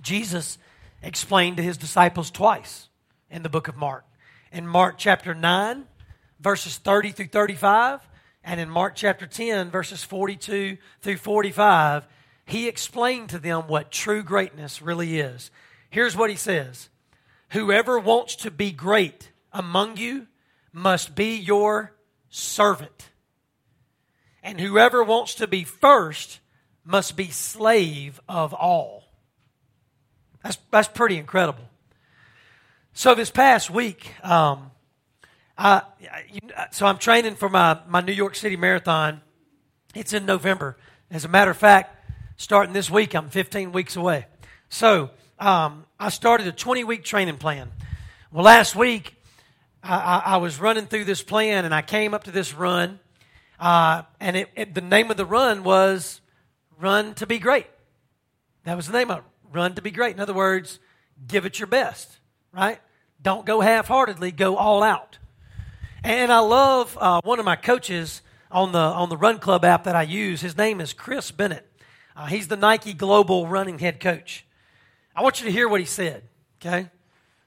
Jesus 0.00 0.56
explained 1.02 1.56
to 1.56 1.64
his 1.64 1.76
disciples 1.76 2.30
twice 2.30 2.88
in 3.28 3.42
the 3.42 3.48
book 3.48 3.66
of 3.66 3.76
Mark. 3.76 4.04
In 4.52 4.68
Mark 4.68 4.98
chapter 4.98 5.34
9, 5.34 5.84
verses 6.38 6.76
30 6.76 7.10
through 7.10 7.26
35, 7.26 8.08
and 8.44 8.60
in 8.60 8.70
Mark 8.70 8.94
chapter 8.94 9.26
10, 9.26 9.70
verses 9.70 10.04
42 10.04 10.78
through 11.00 11.16
45, 11.16 12.06
he 12.46 12.68
explained 12.68 13.30
to 13.30 13.40
them 13.40 13.62
what 13.66 13.90
true 13.90 14.22
greatness 14.22 14.80
really 14.80 15.18
is. 15.18 15.50
Here's 15.90 16.16
what 16.16 16.30
he 16.30 16.36
says 16.36 16.88
Whoever 17.48 17.98
wants 17.98 18.36
to 18.36 18.52
be 18.52 18.70
great 18.70 19.32
among 19.52 19.96
you 19.96 20.28
must 20.72 21.16
be 21.16 21.34
your 21.34 21.94
servant. 22.30 23.10
And 24.42 24.60
whoever 24.60 25.02
wants 25.02 25.34
to 25.36 25.46
be 25.46 25.64
first 25.64 26.40
must 26.84 27.16
be 27.16 27.28
slave 27.28 28.20
of 28.28 28.54
all. 28.54 29.04
That's, 30.42 30.58
that's 30.70 30.88
pretty 30.88 31.18
incredible. 31.18 31.64
So, 32.92 33.14
this 33.14 33.30
past 33.30 33.70
week, 33.70 34.12
um, 34.24 34.70
I, 35.56 35.82
so 36.70 36.86
I'm 36.86 36.98
training 36.98 37.34
for 37.34 37.48
my, 37.48 37.78
my 37.88 38.00
New 38.00 38.12
York 38.12 38.36
City 38.36 38.56
Marathon. 38.56 39.20
It's 39.94 40.12
in 40.12 40.24
November. 40.24 40.76
As 41.10 41.24
a 41.24 41.28
matter 41.28 41.50
of 41.50 41.56
fact, 41.56 41.96
starting 42.36 42.72
this 42.72 42.88
week, 42.88 43.14
I'm 43.14 43.28
15 43.28 43.72
weeks 43.72 43.96
away. 43.96 44.26
So 44.68 45.10
um, 45.38 45.84
I 45.98 46.10
started 46.10 46.46
a 46.46 46.52
20 46.52 46.84
week 46.84 47.04
training 47.04 47.38
plan. 47.38 47.70
Well, 48.30 48.44
last 48.44 48.76
week, 48.76 49.14
I, 49.82 49.96
I, 49.96 50.22
I, 50.34 50.36
was 50.36 50.60
running 50.60 50.86
through 50.86 51.04
this 51.04 51.22
plan 51.22 51.64
and 51.64 51.74
I 51.74 51.82
came 51.82 52.14
up 52.14 52.24
to 52.24 52.30
this 52.30 52.54
run. 52.54 53.00
Uh, 53.58 54.02
and 54.20 54.36
it, 54.36 54.48
it, 54.54 54.74
the 54.74 54.80
name 54.80 55.10
of 55.10 55.16
the 55.16 55.26
run 55.26 55.64
was 55.64 56.20
Run 56.78 57.14
to 57.14 57.26
Be 57.26 57.38
Great. 57.38 57.66
That 58.64 58.76
was 58.76 58.86
the 58.86 58.92
name 58.92 59.10
of 59.10 59.18
it. 59.18 59.24
Run 59.52 59.74
to 59.74 59.82
Be 59.82 59.90
Great. 59.90 60.14
In 60.14 60.20
other 60.20 60.34
words, 60.34 60.78
give 61.26 61.44
it 61.44 61.58
your 61.58 61.66
best, 61.66 62.18
right? 62.52 62.80
Don't 63.20 63.44
go 63.44 63.60
half 63.60 63.88
heartedly, 63.88 64.30
go 64.30 64.56
all 64.56 64.82
out. 64.82 65.18
And 66.04 66.32
I 66.32 66.38
love 66.38 66.96
uh, 67.00 67.20
one 67.24 67.38
of 67.38 67.44
my 67.44 67.56
coaches 67.56 68.22
on 68.50 68.72
the, 68.72 68.78
on 68.78 69.08
the 69.08 69.16
Run 69.16 69.38
Club 69.38 69.64
app 69.64 69.84
that 69.84 69.96
I 69.96 70.02
use. 70.02 70.40
His 70.40 70.56
name 70.56 70.80
is 70.80 70.92
Chris 70.92 71.30
Bennett. 71.30 71.66
Uh, 72.14 72.26
he's 72.26 72.48
the 72.48 72.56
Nike 72.56 72.94
Global 72.94 73.46
running 73.46 73.78
head 73.78 74.00
coach. 74.00 74.44
I 75.14 75.22
want 75.22 75.40
you 75.40 75.46
to 75.46 75.52
hear 75.52 75.68
what 75.68 75.80
he 75.80 75.86
said, 75.86 76.22
okay? 76.60 76.90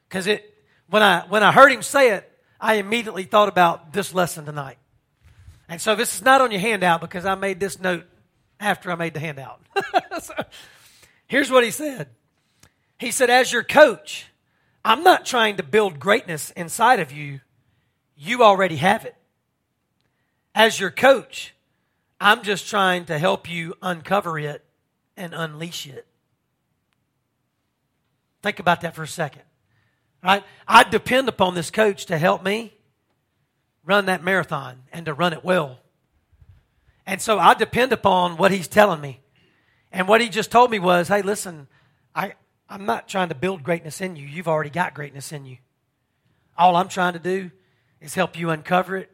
Because 0.08 0.28
it 0.28 0.48
when 0.90 1.02
I 1.02 1.26
when 1.30 1.42
I 1.42 1.52
heard 1.54 1.72
him 1.72 1.82
say 1.82 2.12
it, 2.12 2.30
I 2.60 2.76
immediately 2.76 3.24
thought 3.24 3.48
about 3.48 3.94
this 3.94 4.14
lesson 4.14 4.46
tonight. 4.46 4.78
And 5.72 5.80
so 5.80 5.96
this 5.96 6.16
is 6.16 6.22
not 6.22 6.42
on 6.42 6.52
your 6.52 6.60
handout 6.60 7.00
because 7.00 7.26
I 7.26 7.36
made 7.36 7.62
this 7.62 7.80
note 7.80 8.04
after 8.60 8.92
I 8.92 8.96
made 8.96 9.14
the 9.14 9.22
handout. 9.22 9.62
so, 10.22 10.34
here's 11.28 11.50
what 11.50 11.64
he 11.64 11.72
said. 11.72 12.10
He 13.00 13.10
said, 13.10 13.30
as 13.30 13.54
your 13.54 13.64
coach, 13.64 14.28
I'm 14.84 15.02
not 15.02 15.26
trying 15.26 15.56
to 15.56 15.64
build 15.64 15.98
greatness 15.98 16.52
inside 16.58 17.00
of 17.00 17.14
you. 17.14 17.40
You 18.18 18.44
already 18.44 18.76
have 18.76 19.06
it. 19.06 19.16
As 20.54 20.78
your 20.78 20.92
coach, 20.92 21.56
I'm 22.20 22.44
just 22.44 22.68
trying 22.68 23.06
to 23.06 23.18
help 23.18 23.50
you 23.50 23.76
uncover 23.82 24.38
it 24.38 24.66
and 25.16 25.34
unleash 25.34 25.88
it. 25.88 26.06
Think 28.44 28.60
about 28.60 28.82
that 28.82 28.94
for 28.94 29.04
a 29.04 29.08
second. 29.08 29.44
Right? 30.22 30.44
I 30.68 30.84
depend 30.84 31.30
upon 31.30 31.56
this 31.56 31.72
coach 31.72 32.08
to 32.08 32.18
help 32.18 32.44
me 32.44 32.74
run 33.86 34.06
that 34.06 34.24
marathon 34.24 34.84
and 34.92 35.06
to 35.06 35.14
run 35.14 35.34
it 35.34 35.44
well. 35.44 35.80
And 37.06 37.22
so 37.22 37.40
I 37.40 37.54
depend 37.54 37.94
upon 37.94 38.38
what 38.38 38.52
he's 38.52 38.68
telling 38.68 39.02
me. 39.02 39.20
And 39.92 40.08
what 40.08 40.22
he 40.22 40.30
just 40.30 40.52
told 40.52 40.72
me 40.72 40.80
was, 40.80 41.08
hey, 41.08 41.22
listen, 41.22 41.68
I, 42.16 42.34
I'm 42.70 42.86
not 42.86 43.08
trying 43.08 43.30
to 43.30 43.36
build 43.36 43.64
greatness 43.64 44.00
in 44.00 44.16
you. 44.16 44.26
You've 44.26 44.48
already 44.48 44.70
got 44.70 44.94
greatness 44.94 45.32
in 45.32 45.46
you. 45.46 45.58
All 46.58 46.76
I'm 46.76 46.88
trying 46.88 47.14
to 47.14 47.20
do 47.20 47.52
is 48.00 48.16
help 48.16 48.38
you 48.38 48.50
uncover 48.50 48.98
it 48.98 49.12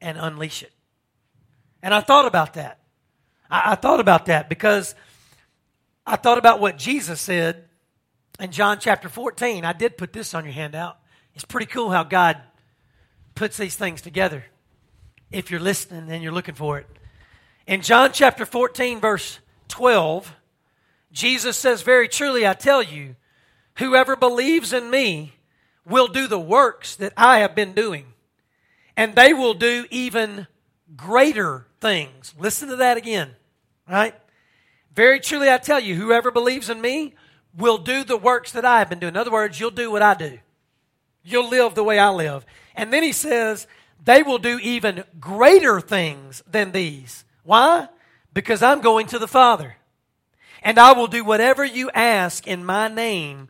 and 0.00 0.16
unleash 0.18 0.62
it. 0.62 0.72
And 1.82 1.94
I 1.94 2.00
thought 2.00 2.26
about 2.26 2.54
that. 2.54 2.78
I, 3.50 3.72
I 3.72 3.74
thought 3.74 4.00
about 4.00 4.26
that 4.26 4.48
because 4.48 4.94
I 6.06 6.16
thought 6.16 6.38
about 6.38 6.60
what 6.60 6.78
Jesus 6.78 7.20
said 7.20 7.64
in 8.38 8.52
John 8.52 8.78
chapter 8.78 9.08
14. 9.08 9.64
I 9.64 9.72
did 9.72 9.96
put 9.96 10.12
this 10.12 10.34
on 10.34 10.44
your 10.44 10.54
handout. 10.54 10.98
It's 11.34 11.44
pretty 11.44 11.66
cool 11.66 11.90
how 11.90 12.04
God 12.04 12.40
puts 13.40 13.56
these 13.56 13.74
things 13.74 14.02
together 14.02 14.44
if 15.32 15.50
you're 15.50 15.58
listening 15.58 16.10
and 16.10 16.22
you're 16.22 16.30
looking 16.30 16.54
for 16.54 16.76
it. 16.76 16.86
In 17.66 17.80
John 17.80 18.10
chapter 18.12 18.44
14, 18.44 19.00
verse 19.00 19.38
12, 19.68 20.34
Jesus 21.10 21.56
says, 21.56 21.80
Very 21.80 22.06
truly 22.06 22.46
I 22.46 22.52
tell 22.52 22.82
you, 22.82 23.16
whoever 23.78 24.14
believes 24.14 24.74
in 24.74 24.90
me 24.90 25.36
will 25.86 26.06
do 26.06 26.26
the 26.26 26.38
works 26.38 26.96
that 26.96 27.14
I 27.16 27.38
have 27.38 27.54
been 27.54 27.72
doing, 27.72 28.12
and 28.94 29.14
they 29.14 29.32
will 29.32 29.54
do 29.54 29.86
even 29.90 30.46
greater 30.94 31.66
things. 31.80 32.34
Listen 32.38 32.68
to 32.68 32.76
that 32.76 32.98
again, 32.98 33.30
right? 33.88 34.14
Very 34.94 35.18
truly 35.18 35.48
I 35.48 35.56
tell 35.56 35.80
you, 35.80 35.94
whoever 35.94 36.30
believes 36.30 36.68
in 36.68 36.82
me 36.82 37.14
will 37.56 37.78
do 37.78 38.04
the 38.04 38.18
works 38.18 38.52
that 38.52 38.66
I 38.66 38.80
have 38.80 38.90
been 38.90 38.98
doing. 38.98 39.14
In 39.14 39.16
other 39.16 39.32
words, 39.32 39.58
you'll 39.58 39.70
do 39.70 39.90
what 39.90 40.02
I 40.02 40.12
do. 40.12 40.40
You'll 41.22 41.48
live 41.48 41.74
the 41.74 41.84
way 41.84 41.98
I 41.98 42.10
live. 42.10 42.44
And 42.74 42.92
then 42.92 43.02
he 43.02 43.12
says, 43.12 43.66
they 44.04 44.22
will 44.22 44.38
do 44.38 44.58
even 44.58 45.04
greater 45.18 45.80
things 45.80 46.42
than 46.50 46.72
these. 46.72 47.24
Why? 47.44 47.88
Because 48.32 48.62
I'm 48.62 48.80
going 48.80 49.06
to 49.08 49.18
the 49.18 49.28
Father. 49.28 49.76
And 50.62 50.78
I 50.78 50.92
will 50.92 51.06
do 51.06 51.24
whatever 51.24 51.64
you 51.64 51.90
ask 51.90 52.46
in 52.46 52.64
my 52.64 52.88
name 52.88 53.48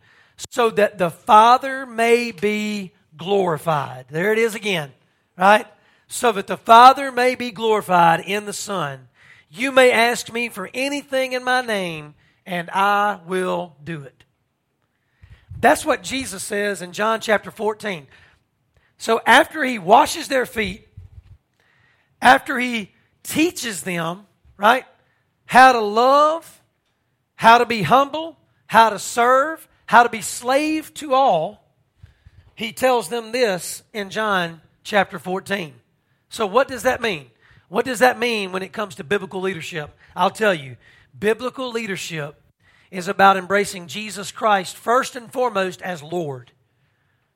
so 0.49 0.71
that 0.71 0.99
the 0.99 1.11
Father 1.11 1.87
may 1.87 2.33
be 2.33 2.93
glorified. 3.17 4.07
There 4.09 4.33
it 4.33 4.39
is 4.39 4.55
again, 4.55 4.93
right? 5.37 5.67
So 6.09 6.33
that 6.33 6.47
the 6.47 6.57
Father 6.57 7.13
may 7.13 7.35
be 7.35 7.51
glorified 7.51 8.21
in 8.21 8.47
the 8.47 8.53
Son. 8.53 9.09
You 9.51 9.73
may 9.73 9.91
ask 9.93 10.33
me 10.33 10.49
for 10.49 10.71
anything 10.73 11.33
in 11.33 11.45
my 11.45 11.61
name, 11.61 12.15
and 12.47 12.71
I 12.71 13.19
will 13.27 13.77
do 13.83 14.03
it. 14.03 14.25
That's 15.61 15.85
what 15.85 16.03
Jesus 16.03 16.43
says 16.43 16.81
in 16.81 16.93
John 16.93 17.21
chapter 17.21 17.51
14. 17.51 18.07
So 19.01 19.19
after 19.25 19.65
he 19.65 19.79
washes 19.79 20.29
their 20.29 20.45
feet, 20.45 20.87
after 22.21 22.59
he 22.59 22.93
teaches 23.23 23.83
them, 23.83 24.27
right, 24.59 24.85
how 25.47 25.73
to 25.73 25.81
love, 25.81 26.61
how 27.35 27.57
to 27.57 27.65
be 27.65 27.81
humble, 27.81 28.37
how 28.67 28.91
to 28.91 28.99
serve, 28.99 29.67
how 29.87 30.03
to 30.03 30.11
be 30.11 30.21
slave 30.21 30.93
to 30.95 31.15
all, 31.15 31.65
he 32.55 32.75
tells 32.75 33.09
them 33.09 33.33
this 33.33 33.83
in 33.95 34.11
John 34.11 34.61
chapter 34.85 35.19
14. 35.19 35.73
So, 36.29 36.47
what 36.47 36.69
does 36.69 36.83
that 36.83 37.01
mean? 37.01 37.31
What 37.71 37.87
does 37.87 38.01
that 38.01 38.19
mean 38.19 38.53
when 38.53 38.63
it 38.63 38.75
comes 38.75 38.97
to 38.97 39.03
biblical 39.03 39.41
leadership? 39.41 39.97
I'll 40.15 40.29
tell 40.29 40.53
you. 40.53 40.77
Biblical 41.19 41.71
leadership 41.71 42.39
is 42.91 43.09
about 43.09 43.39
embracing 43.39 43.87
Jesus 43.87 44.31
Christ 44.31 44.77
first 44.77 45.17
and 45.17 45.33
foremost 45.33 45.81
as 45.81 46.03
Lord. 46.03 46.53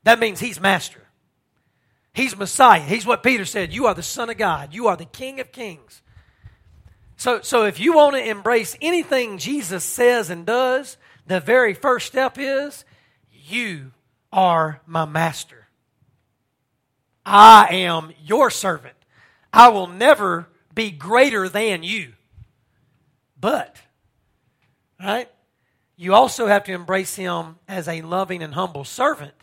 That 0.03 0.19
means 0.19 0.41
He's 0.41 0.61
Master. 0.61 1.04
He's 2.15 2.37
Messiah. 2.37 2.81
He's 2.81 3.05
what 3.05 3.25
Peter 3.25 3.45
said. 3.45 3.75
You 3.75 3.87
are 3.87 3.95
the 3.95 4.03
Son 4.03 4.31
of 4.31 4.39
God. 4.39 4.73
You 4.73 4.87
are 4.87 4.97
the 4.97 5.05
King 5.05 5.41
of 5.41 5.53
Kings. 5.53 6.01
So, 7.17 7.43
so 7.43 7.65
if 7.65 7.81
you 7.81 7.95
want 7.95 8.15
to 8.15 8.29
embrace 8.29 8.77
anything 8.81 9.37
Jesus 9.37 9.85
says 9.85 10.31
and 10.31 10.47
does, 10.47 10.97
the 11.27 11.41
very 11.41 11.75
first 11.75 12.07
step 12.07 12.37
is 12.39 12.85
you 13.31 13.93
are 14.33 14.81
my 14.87 15.05
master. 15.05 15.67
I 17.27 17.69
am 17.71 18.13
your 18.23 18.51
servant. 18.51 18.95
I 19.53 19.69
will 19.69 19.87
never 19.87 20.49
be 20.75 20.91
greater 20.91 21.49
than 21.49 21.83
you. 21.83 22.13
But, 23.41 23.77
right? 25.01 25.31
You 25.97 26.15
also 26.15 26.47
have 26.47 26.65
to 26.65 26.73
embrace 26.73 27.17
him 27.17 27.57
as 27.69 27.89
a 27.89 28.03
loving 28.03 28.43
and 28.43 28.55
humble 28.55 28.85
servant. 28.85 29.35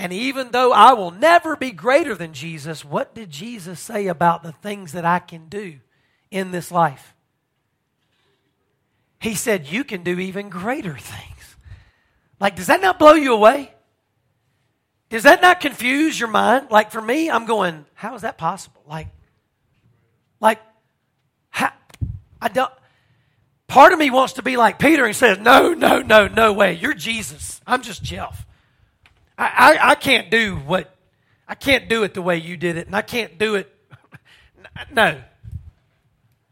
And 0.00 0.14
even 0.14 0.50
though 0.50 0.72
I 0.72 0.94
will 0.94 1.10
never 1.10 1.56
be 1.56 1.72
greater 1.72 2.14
than 2.14 2.32
Jesus, 2.32 2.86
what 2.86 3.14
did 3.14 3.28
Jesus 3.28 3.78
say 3.78 4.06
about 4.06 4.42
the 4.42 4.52
things 4.52 4.92
that 4.92 5.04
I 5.04 5.18
can 5.18 5.50
do 5.50 5.78
in 6.30 6.52
this 6.52 6.72
life? 6.72 7.14
He 9.20 9.34
said, 9.34 9.66
You 9.66 9.84
can 9.84 10.02
do 10.02 10.18
even 10.18 10.48
greater 10.48 10.96
things. 10.96 11.56
Like, 12.40 12.56
does 12.56 12.68
that 12.68 12.80
not 12.80 12.98
blow 12.98 13.12
you 13.12 13.34
away? 13.34 13.74
Does 15.10 15.24
that 15.24 15.42
not 15.42 15.60
confuse 15.60 16.18
your 16.18 16.30
mind? 16.30 16.70
Like, 16.70 16.90
for 16.90 17.02
me, 17.02 17.30
I'm 17.30 17.44
going, 17.44 17.84
How 17.92 18.14
is 18.14 18.22
that 18.22 18.38
possible? 18.38 18.82
Like, 18.88 19.08
like, 20.40 20.62
how, 21.50 21.72
I 22.40 22.48
don't. 22.48 22.72
Part 23.66 23.92
of 23.92 23.98
me 23.98 24.08
wants 24.08 24.32
to 24.32 24.42
be 24.42 24.56
like 24.56 24.78
Peter 24.78 25.04
and 25.04 25.14
says, 25.14 25.38
No, 25.38 25.74
no, 25.74 26.00
no, 26.00 26.26
no 26.26 26.54
way. 26.54 26.72
You're 26.72 26.94
Jesus. 26.94 27.60
I'm 27.66 27.82
just 27.82 28.02
Jeff. 28.02 28.46
I, 29.40 29.46
I, 29.78 29.90
I 29.90 29.94
can't 29.94 30.30
do 30.30 30.56
what, 30.56 30.94
I 31.48 31.54
can't 31.54 31.88
do 31.88 32.02
it 32.02 32.12
the 32.12 32.20
way 32.20 32.36
you 32.36 32.58
did 32.58 32.76
it, 32.76 32.86
and 32.86 32.94
I 32.94 33.02
can't 33.02 33.38
do 33.38 33.54
it. 33.56 33.74
No. 34.92 35.20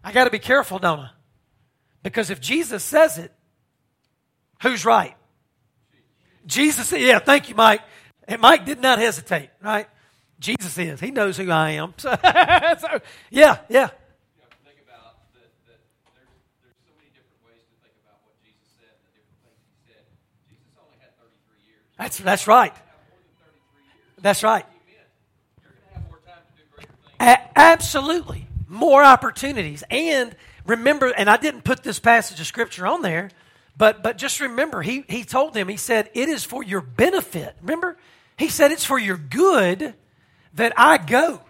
I 0.04 0.12
got 0.12 0.24
to 0.24 0.30
be 0.30 0.38
careful, 0.38 0.78
don't 0.78 1.00
I? 1.00 1.10
Because 2.02 2.30
if 2.30 2.40
Jesus 2.40 2.82
says 2.82 3.16
it, 3.16 3.32
who's 4.62 4.84
right? 4.84 5.14
Jesus, 6.46 6.92
yeah, 6.92 7.20
thank 7.20 7.48
you, 7.48 7.54
Mike. 7.54 7.80
And 8.26 8.40
Mike 8.40 8.66
did 8.66 8.80
not 8.80 8.98
hesitate, 8.98 9.50
right? 9.62 9.86
Jesus 10.40 10.76
is. 10.76 11.00
He 11.00 11.10
knows 11.10 11.36
who 11.36 11.50
I 11.50 11.70
am. 11.70 11.94
So, 11.96 12.10
so 12.78 13.00
yeah, 13.30 13.58
yeah. 13.68 13.90
That's, 21.98 22.18
that's 22.18 22.46
right. 22.46 22.74
That's 24.20 24.42
right. 24.42 24.64
A- 27.20 27.58
absolutely. 27.58 28.46
More 28.68 29.02
opportunities. 29.02 29.82
And 29.90 30.34
remember, 30.64 31.08
and 31.08 31.28
I 31.28 31.36
didn't 31.36 31.62
put 31.64 31.82
this 31.82 31.98
passage 31.98 32.38
of 32.40 32.46
scripture 32.46 32.86
on 32.86 33.02
there, 33.02 33.30
but, 33.76 34.02
but 34.02 34.18
just 34.18 34.40
remember, 34.40 34.82
he, 34.82 35.04
he 35.08 35.24
told 35.24 35.54
them, 35.54 35.68
he 35.68 35.76
said, 35.76 36.10
it 36.14 36.28
is 36.28 36.44
for 36.44 36.62
your 36.62 36.80
benefit. 36.80 37.56
Remember? 37.60 37.96
He 38.36 38.48
said, 38.48 38.72
it's 38.72 38.84
for 38.84 38.98
your 38.98 39.16
good 39.16 39.94
that 40.54 40.72
I 40.76 40.98
go. 40.98 41.42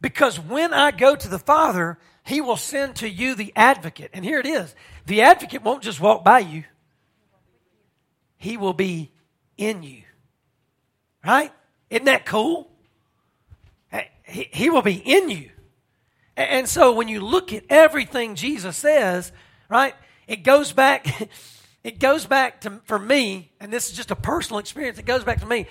Because 0.00 0.38
when 0.38 0.72
I 0.74 0.90
go 0.90 1.16
to 1.16 1.28
the 1.28 1.38
Father, 1.38 1.98
he 2.24 2.40
will 2.40 2.56
send 2.56 2.96
to 2.96 3.08
you 3.08 3.34
the 3.34 3.52
advocate. 3.56 4.10
And 4.12 4.24
here 4.24 4.38
it 4.38 4.46
is 4.46 4.74
the 5.06 5.22
advocate 5.22 5.62
won't 5.62 5.82
just 5.82 6.00
walk 6.00 6.24
by 6.24 6.38
you, 6.38 6.64
he 8.38 8.56
will 8.56 8.72
be 8.72 9.10
in 9.56 9.82
you. 9.82 10.02
Right? 11.24 11.52
Isn't 11.90 12.06
that 12.06 12.26
cool? 12.26 12.70
He, 14.26 14.70
will 14.70 14.82
be 14.82 14.94
in 14.94 15.28
you. 15.28 15.50
And 16.36 16.68
so 16.68 16.92
when 16.92 17.08
you 17.08 17.20
look 17.20 17.52
at 17.52 17.64
everything 17.68 18.34
Jesus 18.34 18.76
says, 18.76 19.32
right, 19.68 19.94
it 20.26 20.42
goes 20.42 20.72
back, 20.72 21.28
it 21.84 21.98
goes 21.98 22.26
back 22.26 22.62
to, 22.62 22.80
for 22.84 22.98
me, 22.98 23.52
and 23.60 23.72
this 23.72 23.90
is 23.90 23.96
just 23.96 24.10
a 24.10 24.16
personal 24.16 24.58
experience, 24.58 24.98
it 24.98 25.04
goes 25.04 25.24
back 25.24 25.40
to 25.40 25.46
me. 25.46 25.66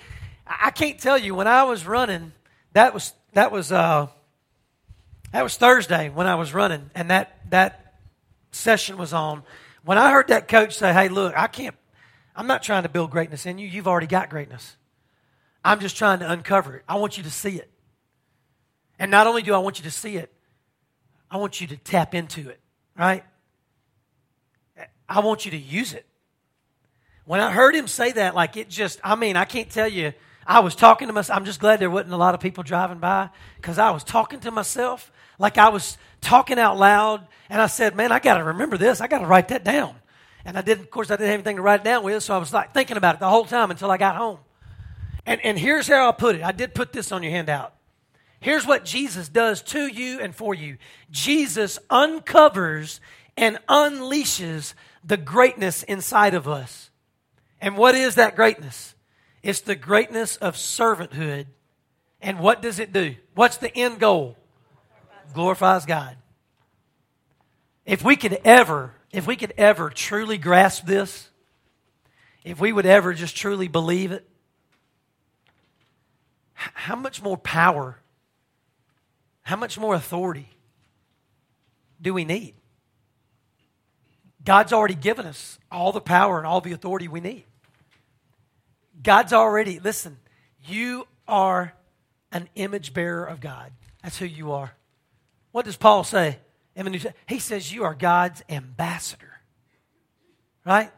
I 0.46 0.70
can't 0.70 0.98
tell 0.98 1.18
you, 1.18 1.34
when 1.34 1.46
I 1.46 1.64
was 1.64 1.86
running, 1.86 2.32
that 2.74 2.94
was, 2.94 3.12
that 3.32 3.50
was, 3.50 3.72
uh, 3.72 4.06
that 5.32 5.42
was 5.42 5.56
Thursday 5.56 6.10
when 6.10 6.26
I 6.26 6.36
was 6.36 6.54
running, 6.54 6.90
and 6.94 7.10
that, 7.10 7.38
that 7.50 7.94
session 8.52 8.96
was 8.96 9.12
on, 9.12 9.42
when 9.84 9.98
I 9.98 10.10
heard 10.10 10.28
that 10.28 10.48
coach 10.48 10.76
say, 10.76 10.92
hey, 10.92 11.08
look, 11.08 11.36
I 11.36 11.46
can't, 11.48 11.74
I'm 12.36 12.46
not 12.46 12.62
trying 12.62 12.82
to 12.82 12.88
build 12.88 13.10
greatness 13.10 13.46
in 13.46 13.58
you. 13.58 13.68
You've 13.68 13.86
already 13.86 14.06
got 14.06 14.30
greatness. 14.30 14.76
I'm 15.64 15.80
just 15.80 15.96
trying 15.96 16.18
to 16.18 16.30
uncover 16.30 16.76
it. 16.76 16.84
I 16.88 16.96
want 16.96 17.16
you 17.16 17.22
to 17.24 17.30
see 17.30 17.56
it. 17.56 17.70
And 18.98 19.10
not 19.10 19.26
only 19.26 19.42
do 19.42 19.54
I 19.54 19.58
want 19.58 19.78
you 19.78 19.84
to 19.84 19.90
see 19.90 20.16
it, 20.16 20.32
I 21.30 21.36
want 21.36 21.60
you 21.60 21.66
to 21.68 21.76
tap 21.76 22.14
into 22.14 22.48
it, 22.48 22.60
right? 22.96 23.24
I 25.08 25.20
want 25.20 25.44
you 25.44 25.50
to 25.52 25.56
use 25.56 25.92
it. 25.92 26.06
When 27.24 27.40
I 27.40 27.50
heard 27.50 27.74
him 27.74 27.88
say 27.88 28.12
that, 28.12 28.34
like 28.34 28.56
it 28.56 28.68
just, 28.68 29.00
I 29.02 29.14
mean, 29.14 29.36
I 29.36 29.44
can't 29.44 29.70
tell 29.70 29.88
you, 29.88 30.12
I 30.46 30.60
was 30.60 30.74
talking 30.74 31.08
to 31.08 31.14
myself. 31.14 31.38
I'm 31.38 31.44
just 31.46 31.60
glad 31.60 31.80
there 31.80 31.90
wasn't 31.90 32.12
a 32.12 32.18
lot 32.18 32.34
of 32.34 32.40
people 32.40 32.62
driving 32.62 32.98
by 32.98 33.30
because 33.56 33.78
I 33.78 33.90
was 33.90 34.04
talking 34.04 34.40
to 34.40 34.50
myself 34.50 35.10
like 35.38 35.58
I 35.58 35.70
was 35.70 35.96
talking 36.20 36.58
out 36.58 36.76
loud. 36.76 37.26
And 37.48 37.60
I 37.60 37.66
said, 37.66 37.96
man, 37.96 38.12
I 38.12 38.18
got 38.18 38.38
to 38.38 38.44
remember 38.44 38.76
this. 38.76 39.00
I 39.00 39.06
got 39.06 39.18
to 39.18 39.26
write 39.26 39.48
that 39.48 39.64
down. 39.64 39.94
And 40.44 40.58
I 40.58 40.62
didn't, 40.62 40.84
of 40.84 40.90
course, 40.90 41.10
I 41.10 41.16
didn't 41.16 41.28
have 41.28 41.34
anything 41.34 41.56
to 41.56 41.62
write 41.62 41.80
it 41.80 41.84
down 41.84 42.04
with. 42.04 42.22
So 42.22 42.34
I 42.34 42.38
was 42.38 42.52
like 42.52 42.72
thinking 42.72 42.96
about 42.96 43.16
it 43.16 43.20
the 43.20 43.28
whole 43.28 43.44
time 43.44 43.70
until 43.70 43.90
I 43.90 43.96
got 43.96 44.16
home. 44.16 44.38
And, 45.26 45.40
and 45.42 45.58
here's 45.58 45.88
how 45.88 46.08
I 46.08 46.12
put 46.12 46.36
it. 46.36 46.42
I 46.42 46.52
did 46.52 46.74
put 46.74 46.92
this 46.92 47.12
on 47.12 47.22
your 47.22 47.32
handout. 47.32 47.74
Here's 48.40 48.66
what 48.66 48.84
Jesus 48.84 49.28
does 49.30 49.62
to 49.62 49.86
you 49.86 50.20
and 50.20 50.34
for 50.34 50.54
you 50.54 50.76
Jesus 51.10 51.78
uncovers 51.88 53.00
and 53.36 53.58
unleashes 53.68 54.74
the 55.02 55.16
greatness 55.16 55.82
inside 55.82 56.34
of 56.34 56.46
us. 56.46 56.90
And 57.60 57.78
what 57.78 57.94
is 57.94 58.16
that 58.16 58.36
greatness? 58.36 58.94
It's 59.42 59.60
the 59.60 59.74
greatness 59.74 60.36
of 60.36 60.56
servanthood. 60.56 61.46
And 62.20 62.38
what 62.38 62.60
does 62.60 62.78
it 62.78 62.92
do? 62.92 63.16
What's 63.34 63.56
the 63.56 63.74
end 63.74 64.00
goal? 64.00 64.36
Glorifies 65.32 65.86
God. 65.86 66.16
If 67.86 68.04
we 68.04 68.16
could 68.16 68.40
ever, 68.44 68.94
if 69.14 69.28
we 69.28 69.36
could 69.36 69.54
ever 69.56 69.90
truly 69.90 70.36
grasp 70.38 70.86
this, 70.86 71.30
if 72.42 72.60
we 72.60 72.72
would 72.72 72.84
ever 72.84 73.14
just 73.14 73.36
truly 73.36 73.68
believe 73.68 74.10
it, 74.10 74.28
how 76.52 76.96
much 76.96 77.22
more 77.22 77.36
power, 77.36 78.00
how 79.42 79.54
much 79.54 79.78
more 79.78 79.94
authority 79.94 80.48
do 82.02 82.12
we 82.12 82.24
need? 82.24 82.54
God's 84.44 84.72
already 84.72 84.96
given 84.96 85.26
us 85.26 85.60
all 85.70 85.92
the 85.92 86.00
power 86.00 86.38
and 86.38 86.46
all 86.46 86.60
the 86.60 86.72
authority 86.72 87.06
we 87.06 87.20
need. 87.20 87.44
God's 89.00 89.32
already, 89.32 89.78
listen, 89.78 90.18
you 90.66 91.06
are 91.28 91.72
an 92.32 92.48
image 92.56 92.92
bearer 92.92 93.24
of 93.24 93.40
God. 93.40 93.70
That's 94.02 94.18
who 94.18 94.26
you 94.26 94.50
are. 94.50 94.72
What 95.52 95.66
does 95.66 95.76
Paul 95.76 96.02
say? 96.02 96.38
He 97.26 97.38
says 97.38 97.72
you 97.72 97.84
are 97.84 97.94
God's 97.94 98.42
ambassador. 98.48 99.40
Right? 100.64 100.90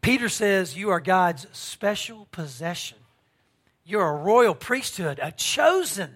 Peter 0.00 0.28
says 0.28 0.76
you 0.76 0.90
are 0.90 1.00
God's 1.00 1.46
special 1.52 2.28
possession. 2.30 2.98
You're 3.84 4.08
a 4.08 4.16
royal 4.16 4.54
priesthood, 4.54 5.20
a 5.22 5.32
chosen, 5.32 6.10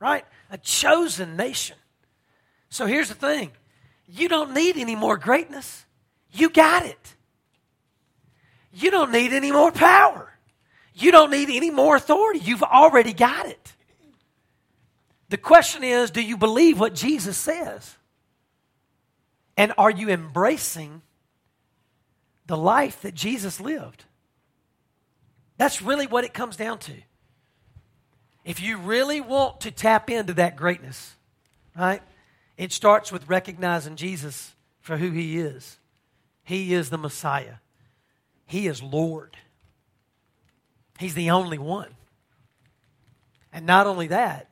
right? 0.00 0.24
A 0.50 0.58
chosen 0.58 1.36
nation. 1.36 1.76
So 2.68 2.86
here's 2.86 3.08
the 3.08 3.14
thing 3.14 3.52
you 4.08 4.28
don't 4.28 4.54
need 4.54 4.76
any 4.76 4.94
more 4.94 5.16
greatness. 5.16 5.84
You 6.32 6.50
got 6.50 6.84
it. 6.84 7.14
You 8.72 8.90
don't 8.90 9.10
need 9.10 9.32
any 9.32 9.50
more 9.50 9.72
power. 9.72 10.32
You 10.94 11.12
don't 11.12 11.30
need 11.30 11.50
any 11.50 11.70
more 11.70 11.96
authority. 11.96 12.40
You've 12.40 12.62
already 12.62 13.12
got 13.12 13.46
it. 13.46 13.75
The 15.28 15.36
question 15.36 15.82
is 15.82 16.10
do 16.10 16.22
you 16.22 16.36
believe 16.36 16.78
what 16.78 16.94
Jesus 16.94 17.36
says? 17.36 17.96
And 19.56 19.72
are 19.78 19.90
you 19.90 20.10
embracing 20.10 21.02
the 22.46 22.56
life 22.56 23.02
that 23.02 23.14
Jesus 23.14 23.60
lived? 23.60 24.04
That's 25.56 25.80
really 25.80 26.06
what 26.06 26.24
it 26.24 26.34
comes 26.34 26.56
down 26.56 26.78
to. 26.80 26.92
If 28.44 28.60
you 28.60 28.78
really 28.78 29.20
want 29.20 29.62
to 29.62 29.70
tap 29.70 30.10
into 30.10 30.34
that 30.34 30.56
greatness, 30.56 31.14
right? 31.76 32.02
It 32.56 32.72
starts 32.72 33.10
with 33.10 33.28
recognizing 33.28 33.96
Jesus 33.96 34.54
for 34.80 34.96
who 34.98 35.10
he 35.10 35.38
is. 35.38 35.78
He 36.44 36.72
is 36.72 36.90
the 36.90 36.98
Messiah. 36.98 37.56
He 38.46 38.68
is 38.68 38.82
Lord. 38.82 39.36
He's 40.98 41.14
the 41.14 41.30
only 41.30 41.58
one. 41.58 41.94
And 43.52 43.66
not 43.66 43.86
only 43.86 44.06
that, 44.08 44.48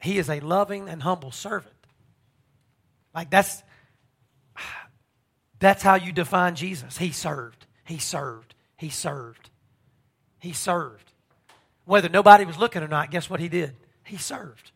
he 0.00 0.18
is 0.18 0.28
a 0.28 0.40
loving 0.40 0.88
and 0.88 1.02
humble 1.02 1.30
servant. 1.30 1.74
Like 3.14 3.30
that's 3.30 3.62
that's 5.58 5.82
how 5.82 5.96
you 5.96 6.12
define 6.12 6.54
Jesus. 6.54 6.96
He 6.96 7.12
served. 7.12 7.66
He 7.84 7.98
served. 7.98 8.54
He 8.76 8.88
served. 8.88 9.50
He 10.38 10.52
served. 10.52 11.12
Whether 11.84 12.08
nobody 12.08 12.44
was 12.44 12.56
looking 12.56 12.82
or 12.82 12.88
not, 12.88 13.10
guess 13.10 13.28
what 13.28 13.40
he 13.40 13.48
did? 13.48 13.76
He 14.04 14.16
served. 14.16 14.72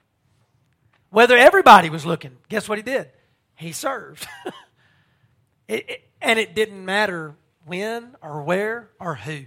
Whether 1.10 1.36
everybody 1.36 1.90
was 1.90 2.04
looking, 2.04 2.36
guess 2.48 2.68
what 2.68 2.76
he 2.76 2.82
did? 2.82 3.08
He 3.54 3.72
served. 3.72 4.26
it, 5.68 5.88
it, 5.88 6.10
and 6.20 6.38
it 6.38 6.54
didn't 6.54 6.84
matter 6.84 7.36
when 7.64 8.16
or 8.20 8.42
where 8.42 8.90
or 8.98 9.14
who. 9.14 9.44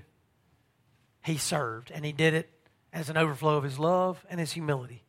He 1.23 1.37
served, 1.37 1.91
and 1.91 2.05
he 2.05 2.13
did 2.13 2.33
it 2.33 2.49
as 2.93 3.09
an 3.09 3.17
overflow 3.17 3.57
of 3.57 3.65
his 3.65 3.77
love 3.77 4.25
and 4.29 4.39
his 4.39 4.53
humility. 4.53 5.03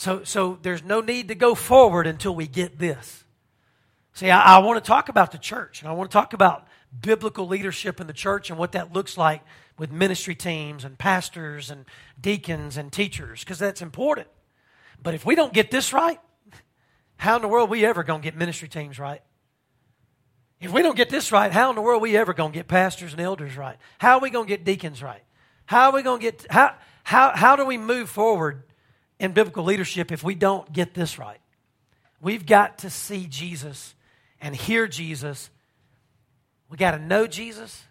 So, 0.00 0.24
so 0.24 0.58
there's 0.62 0.82
no 0.82 1.02
need 1.02 1.28
to 1.28 1.34
go 1.34 1.54
forward 1.54 2.06
until 2.06 2.34
we 2.34 2.46
get 2.46 2.78
this. 2.78 3.22
See, 4.14 4.30
I, 4.30 4.56
I 4.56 4.58
want 4.60 4.82
to 4.82 4.88
talk 4.88 5.10
about 5.10 5.30
the 5.30 5.36
church, 5.36 5.82
and 5.82 5.90
I 5.90 5.92
want 5.92 6.10
to 6.10 6.14
talk 6.14 6.32
about 6.32 6.66
biblical 7.02 7.46
leadership 7.46 8.00
in 8.00 8.06
the 8.06 8.14
church 8.14 8.48
and 8.48 8.58
what 8.58 8.72
that 8.72 8.94
looks 8.94 9.18
like 9.18 9.42
with 9.78 9.92
ministry 9.92 10.34
teams 10.34 10.86
and 10.86 10.96
pastors 10.96 11.70
and 11.70 11.84
deacons 12.18 12.78
and 12.78 12.90
teachers, 12.90 13.40
because 13.40 13.58
that's 13.58 13.82
important. 13.82 14.28
But 15.02 15.12
if 15.12 15.26
we 15.26 15.34
don't 15.34 15.52
get 15.52 15.70
this 15.70 15.92
right, 15.92 16.18
how 17.18 17.36
in 17.36 17.42
the 17.42 17.48
world 17.48 17.68
we 17.68 17.84
ever 17.84 18.02
going 18.02 18.22
to 18.22 18.24
get 18.24 18.34
ministry 18.34 18.68
teams 18.68 18.98
right? 18.98 19.20
If 20.62 20.72
we 20.72 20.80
don't 20.80 20.96
get 20.96 21.10
this 21.10 21.30
right, 21.30 21.52
how 21.52 21.68
in 21.68 21.76
the 21.76 21.82
world 21.82 22.00
are 22.00 22.04
we 22.04 22.16
ever 22.16 22.32
going 22.32 22.52
to 22.52 22.58
get 22.58 22.68
pastors 22.68 23.12
and 23.12 23.20
elders 23.20 23.54
right? 23.54 23.76
How 23.98 24.14
are 24.14 24.20
we 24.20 24.30
going 24.30 24.46
to 24.46 24.50
get 24.50 24.64
deacons 24.64 25.02
right? 25.02 25.22
How 25.66 25.90
are 25.90 25.92
we 25.92 26.02
going 26.02 26.20
to 26.20 26.24
get, 26.24 26.46
how, 26.48 26.74
how, 27.04 27.32
how 27.34 27.54
do 27.54 27.66
we 27.66 27.76
move 27.76 28.08
forward 28.08 28.62
in 29.20 29.32
biblical 29.32 29.62
leadership 29.62 30.10
if 30.10 30.24
we 30.24 30.34
don't 30.34 30.72
get 30.72 30.94
this 30.94 31.18
right? 31.18 31.40
We've 32.20 32.44
got 32.44 32.78
to 32.78 32.90
see 32.90 33.26
Jesus 33.26 33.94
and 34.40 34.56
hear 34.56 34.88
Jesus. 34.88 35.50
We 36.68 36.76
got 36.76 36.92
to 36.92 36.98
know 36.98 37.26
Jesus. 37.26 37.84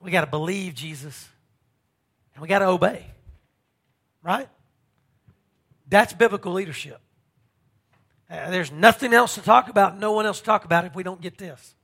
We 0.00 0.10
got 0.10 0.20
to 0.20 0.30
believe 0.30 0.74
Jesus. 0.74 1.28
And 2.34 2.42
we 2.42 2.48
got 2.48 2.60
to 2.60 2.66
obey. 2.66 3.06
Right? 4.22 4.48
That's 5.88 6.12
biblical 6.12 6.52
leadership. 6.52 7.00
Uh, 8.30 8.50
there's 8.50 8.70
nothing 8.70 9.14
else 9.14 9.34
to 9.36 9.42
talk 9.42 9.70
about, 9.70 9.98
no 9.98 10.12
one 10.12 10.26
else 10.26 10.40
to 10.40 10.44
talk 10.44 10.66
about 10.66 10.84
if 10.84 10.94
we 10.94 11.02
don't 11.02 11.20
get 11.20 11.38
this. 11.38 11.74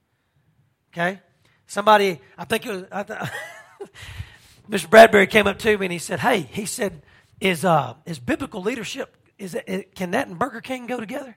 Okay? 0.93 1.21
Somebody, 1.67 2.21
I 2.37 2.45
think 2.45 2.67
it 2.67 2.71
was, 2.71 2.85
I 2.93 3.03
th- 3.03 3.19
Mr. 4.71 4.91
Bradbury 4.91 5.27
came 5.27 5.47
up 5.47 5.59
to 5.61 5.79
me 5.79 5.87
and 5.87 5.93
he 5.93 5.99
said, 5.99 6.21
Hey, 6.21 6.41
he 6.41 6.67
said, 6.67 7.01
is, 7.45 7.65
uh, 7.65 7.95
is 8.07 8.19
biblical 8.19 8.63
leadership, 8.63 9.17
is 9.39 9.55
it, 9.55 9.95
can 9.95 10.13
that 10.13 10.29
and 10.29 10.39
Burger 10.39 10.63
King 10.63 10.87
go 10.87 10.99
together? 10.99 11.37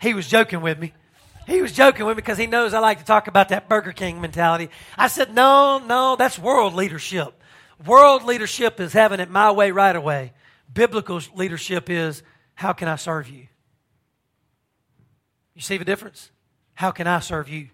He 0.00 0.14
was 0.14 0.28
joking 0.28 0.60
with 0.60 0.78
me. 0.78 0.94
He 1.44 1.60
was 1.60 1.72
joking 1.72 2.06
with 2.06 2.16
me 2.16 2.20
because 2.20 2.38
he 2.38 2.46
knows 2.46 2.72
I 2.72 2.78
like 2.78 3.00
to 3.00 3.04
talk 3.04 3.26
about 3.26 3.48
that 3.48 3.68
Burger 3.68 3.92
King 3.92 4.20
mentality. 4.20 4.70
I 4.96 5.08
said, 5.08 5.34
No, 5.34 5.78
no, 5.78 6.14
that's 6.14 6.38
world 6.38 6.74
leadership. 6.74 7.42
World 7.84 8.22
leadership 8.22 8.78
is 8.78 8.92
having 8.92 9.18
it 9.18 9.28
my 9.28 9.50
way 9.50 9.72
right 9.72 9.96
away. 9.96 10.34
Biblical 10.72 11.20
leadership 11.34 11.90
is 11.90 12.22
how 12.54 12.72
can 12.72 12.86
I 12.86 12.96
serve 12.96 13.28
you? 13.28 13.48
You 15.54 15.62
see 15.62 15.78
the 15.78 15.84
difference? 15.84 16.30
How 16.74 16.92
can 16.92 17.08
I 17.08 17.18
serve 17.18 17.48
you? 17.48 17.70